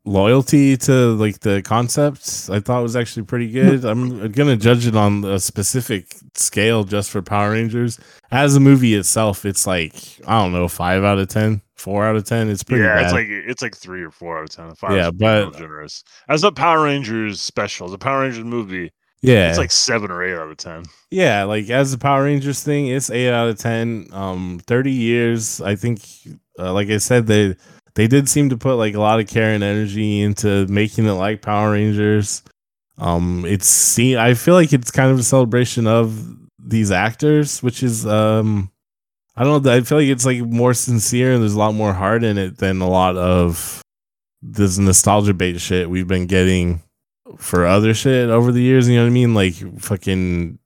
[0.05, 3.85] loyalty to like the concepts I thought was actually pretty good.
[3.85, 7.99] I'm gonna judge it on a specific scale just for Power Rangers.
[8.33, 9.93] As a movie itself, it's like
[10.27, 12.49] I don't know, five out of ten, four out of ten.
[12.49, 13.03] It's pretty yeah, bad.
[13.05, 14.73] it's like it's like three or four out of ten.
[14.75, 16.03] Five Yeah, is being real but- generous.
[16.27, 20.35] As a Power Rangers special, the Power Rangers movie, yeah, it's like seven or eight
[20.35, 20.83] out of ten.
[21.11, 24.07] Yeah, like as the Power Rangers thing, it's eight out of ten.
[24.11, 25.61] Um, thirty years.
[25.61, 26.01] I think,
[26.57, 27.55] uh, like I said, they
[27.95, 31.11] they did seem to put like a lot of care and energy into making it
[31.11, 32.41] like Power Rangers.
[32.97, 37.83] Um, it's see, I feel like it's kind of a celebration of these actors, which
[37.83, 38.71] is um,
[39.35, 39.71] I don't know.
[39.73, 42.57] I feel like it's like more sincere and there's a lot more heart in it
[42.57, 43.81] than a lot of
[44.41, 46.81] this nostalgia bait shit we've been getting
[47.37, 48.87] for other shit over the years.
[48.89, 49.33] You know what I mean?
[49.33, 50.59] Like fucking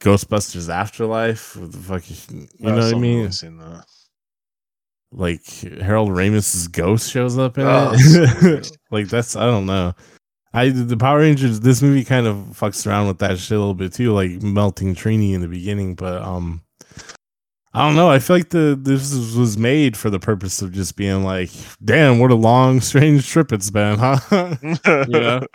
[0.00, 1.56] Ghostbusters Afterlife.
[1.56, 3.30] with the fucking, you know what I mean?
[5.12, 5.44] Like
[5.80, 8.76] Harold Ramis's ghost shows up in Oh, it.
[8.90, 9.92] like that's I don't know.
[10.54, 11.60] I the Power Rangers.
[11.60, 14.94] This movie kind of fucks around with that shit a little bit too, like melting
[14.94, 15.96] Trini in the beginning.
[15.96, 16.62] But um,
[17.72, 18.08] I don't know.
[18.08, 21.50] I feel like the this was- made for the purpose of just being like,
[21.84, 24.18] damn, what a long, strange trip it's been, huh?
[24.62, 24.78] you
[25.08, 25.46] know?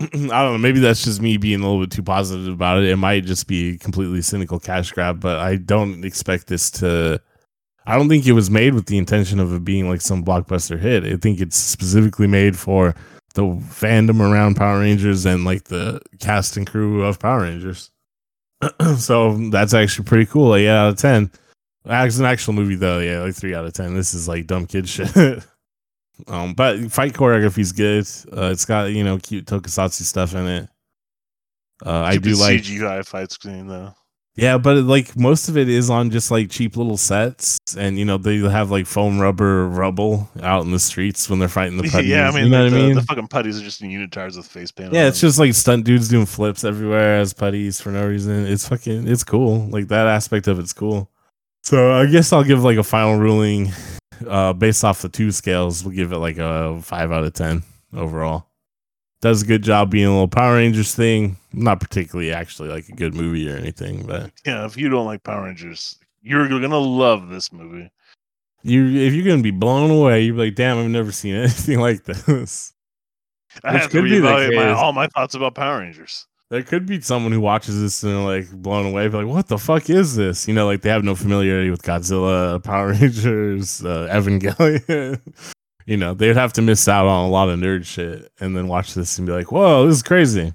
[0.00, 0.58] I don't know.
[0.58, 2.88] Maybe that's just me being a little bit too positive about it.
[2.88, 7.20] It might just be a completely cynical cash grab, but I don't expect this to
[7.86, 10.78] I don't think it was made with the intention of it being like some blockbuster
[10.78, 11.04] hit.
[11.04, 12.94] I think it's specifically made for
[13.34, 17.90] the fandom around Power Rangers and like the cast and crew of Power Rangers.
[18.96, 20.50] so that's actually pretty cool.
[20.50, 21.30] Like, yeah, out of ten.
[21.84, 23.00] It's an actual movie though.
[23.00, 23.94] Yeah, like three out of ten.
[23.94, 25.14] This is like dumb kid shit.
[26.26, 28.06] um, but fight choreography's good.
[28.34, 30.68] Uh, it's got you know cute tokusatsu stuff in it.
[31.84, 33.94] Uh, I do like CGI fight scene though.
[34.36, 38.04] Yeah, but like most of it is on just like cheap little sets, and you
[38.04, 41.84] know they have like foam rubber rubble out in the streets when they're fighting the
[41.84, 42.08] putties.
[42.08, 42.96] yeah, I mean, you know like, what I the, mean?
[42.96, 44.92] the fucking putties are just in unitards with face paint.
[44.92, 45.28] yeah, it's them.
[45.28, 48.44] just like stunt dudes doing flips everywhere as putties for no reason.
[48.46, 49.68] It's fucking, it's cool.
[49.68, 51.08] Like that aspect of it's cool.
[51.62, 53.72] So I guess I'll give like a final ruling,
[54.26, 55.84] uh, based off the two scales.
[55.84, 57.62] We'll give it like a five out of ten
[57.94, 58.48] overall.
[59.24, 61.38] Does a good job being a little Power Rangers thing.
[61.50, 64.66] Not particularly actually like a good movie or anything, but yeah.
[64.66, 67.90] If you don't like Power Rangers, you're gonna love this movie.
[68.64, 72.04] you if you're gonna be blown away, you're like, damn, I've never seen anything like
[72.04, 72.74] this.
[73.64, 76.26] I Which have to could be the reevaluate my, all my thoughts about Power Rangers.
[76.50, 79.48] There could be someone who watches this and they're like blown away, be like, what
[79.48, 80.46] the fuck is this?
[80.46, 85.22] You know, like they have no familiarity with Godzilla, Power Rangers, uh, Evangelion.
[85.86, 88.68] You know, they'd have to miss out on a lot of nerd shit and then
[88.68, 90.54] watch this and be like, whoa, this is crazy.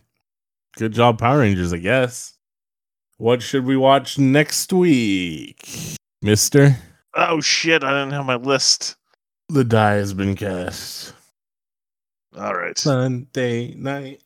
[0.78, 2.34] Good job, Power Rangers, I guess.
[3.18, 5.68] What should we watch next week,
[6.22, 6.78] Mister?
[7.14, 7.84] Oh shit!
[7.84, 8.96] I didn't have my list.
[9.50, 11.14] The die has been cast.
[12.38, 12.78] All right.
[12.78, 14.24] Sunday night.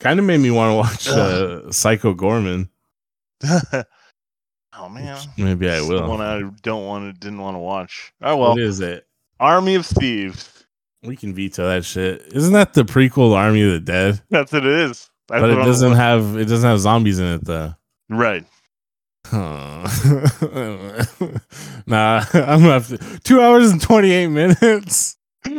[0.00, 2.68] Kind of made me want to watch uh, Psycho Goreman.
[3.44, 5.18] oh man.
[5.38, 6.08] Maybe I It's the will.
[6.08, 8.12] one I don't want to, didn't want to watch.
[8.20, 8.50] Oh well.
[8.50, 9.06] what is it?
[9.40, 10.64] Army of Thieves.
[11.02, 12.22] We can veto that shit.
[12.32, 14.22] Isn't that the prequel to Army of the Dead?
[14.30, 15.10] That's what it is.
[15.30, 17.74] I but it doesn't have it doesn't have zombies in it though.
[18.08, 18.44] Right.
[19.26, 19.88] Huh.
[21.86, 25.16] nah, I'm gonna have to two hours and twenty eight minutes.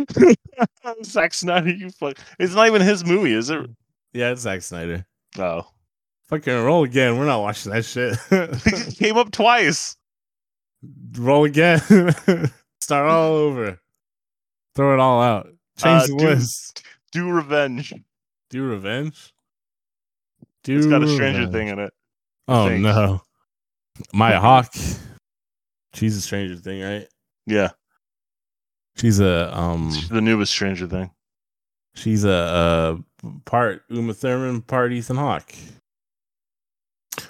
[1.03, 2.17] Zack Snyder, you fuck.
[2.39, 3.69] It's not even his movie, is it?
[4.13, 5.05] Yeah, it's Zack Snyder.
[5.37, 5.67] Oh.
[6.29, 7.19] Fucking roll again.
[7.19, 8.17] We're not watching that shit.
[8.31, 9.95] It came up twice.
[11.17, 11.81] roll again.
[12.85, 13.79] Start all over.
[14.75, 15.47] Throw it all out.
[15.79, 16.21] Change Uh, the dude.
[16.21, 16.83] list.
[17.11, 17.91] Do Revenge.
[18.51, 19.33] Do revenge.
[20.63, 21.51] Do It's got a Stranger Revenge.
[21.53, 21.93] Thing in it.
[22.47, 23.23] Oh no.
[24.13, 24.71] Maya Hawke.
[25.95, 27.07] She's a Stranger Thing, right?
[27.47, 27.71] Yeah.
[28.97, 31.09] She's a um The newest Stranger Thing.
[31.95, 32.97] she's a, uh
[33.45, 35.55] part Uma Thurman, part Ethan Hawke.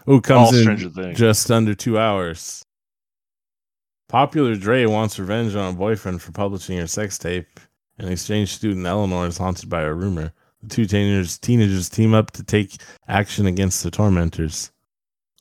[0.05, 0.53] Oh, All comes
[0.97, 2.64] in just under two hours.
[4.07, 7.59] Popular Dre wants revenge on a boyfriend for publishing her sex tape.
[7.97, 10.33] An exchange student Eleanor is haunted by a rumor.
[10.61, 14.71] The two teenagers teenagers team up to take action against the tormentors.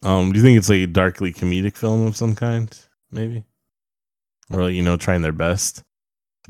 [0.03, 2.71] Um, do you think it's like a darkly comedic film of some kind,
[3.11, 3.45] maybe,
[4.51, 5.83] or like, you know, trying their best?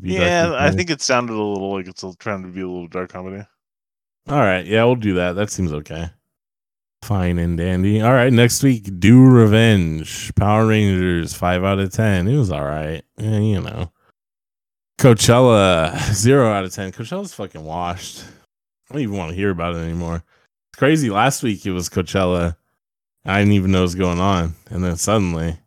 [0.00, 2.88] be yeah, I think it sounded a little like it's trying to be a little
[2.88, 3.44] dark comedy.
[4.28, 5.32] All right, yeah, we'll do that.
[5.34, 6.10] That seems okay.
[7.04, 8.00] Fine and dandy.
[8.00, 12.26] All right, next week, Do Revenge, Power Rangers, five out of ten.
[12.26, 13.92] It was all right, yeah, you know.
[14.98, 16.92] Coachella, zero out of ten.
[16.92, 18.24] Coachella's fucking washed.
[18.88, 20.24] I don't even want to hear about it anymore.
[20.70, 21.10] It's crazy.
[21.10, 22.56] Last week it was Coachella.
[23.26, 25.58] I didn't even know what was going on, and then suddenly,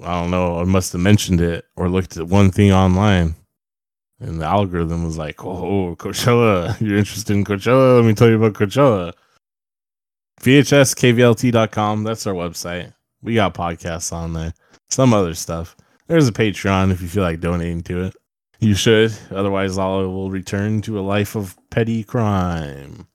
[0.00, 0.60] I don't know.
[0.60, 3.34] I must have mentioned it or looked at one thing online,
[4.20, 6.80] and the algorithm was like, "Oh, Coachella!
[6.80, 7.96] You're interested in Coachella?
[7.96, 9.14] Let me tell you about Coachella."
[10.40, 12.04] VHSKVLT.com.
[12.04, 12.92] That's our website.
[13.22, 14.54] We got podcasts on there.
[14.88, 15.76] Some other stuff.
[16.06, 18.16] There's a Patreon if you feel like donating to it.
[18.60, 19.12] You should.
[19.30, 23.06] Otherwise, I will return to a life of petty crime.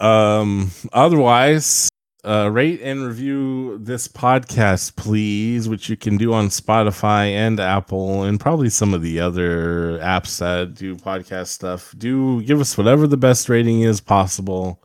[0.00, 0.70] Um.
[0.92, 1.88] Otherwise,
[2.24, 8.22] uh, rate and review this podcast, please, which you can do on Spotify and Apple,
[8.22, 11.94] and probably some of the other apps that do podcast stuff.
[11.98, 14.82] Do give us whatever the best rating is possible.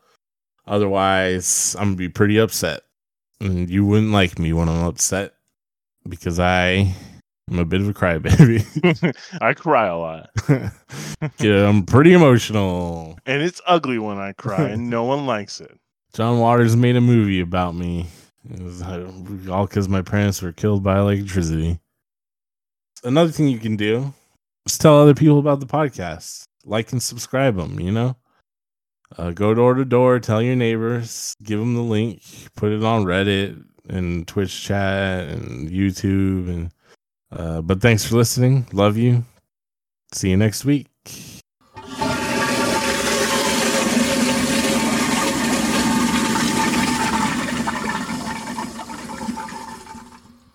[0.68, 2.82] Otherwise, I'm gonna be pretty upset,
[3.40, 5.34] and you wouldn't like me when I'm upset
[6.08, 6.94] because I
[7.50, 9.16] am a bit of a crybaby.
[9.42, 10.30] I cry a lot.
[11.40, 13.18] yeah, I'm pretty emotional.
[13.26, 15.78] And it's ugly when I cry and no one likes it.
[16.14, 18.08] John Waters made a movie about me.
[18.50, 19.12] It was uh,
[19.50, 21.80] all because my parents were killed by electricity.
[23.04, 24.14] Another thing you can do
[24.66, 26.44] is tell other people about the podcast.
[26.66, 28.18] Like and subscribe them, you know?
[29.16, 32.22] Uh, go door to door, tell your neighbors, give them the link,
[32.56, 36.50] put it on Reddit and Twitch chat and YouTube.
[36.50, 36.72] and
[37.32, 38.68] uh, But thanks for listening.
[38.74, 39.24] Love you.
[40.14, 40.88] See you next week.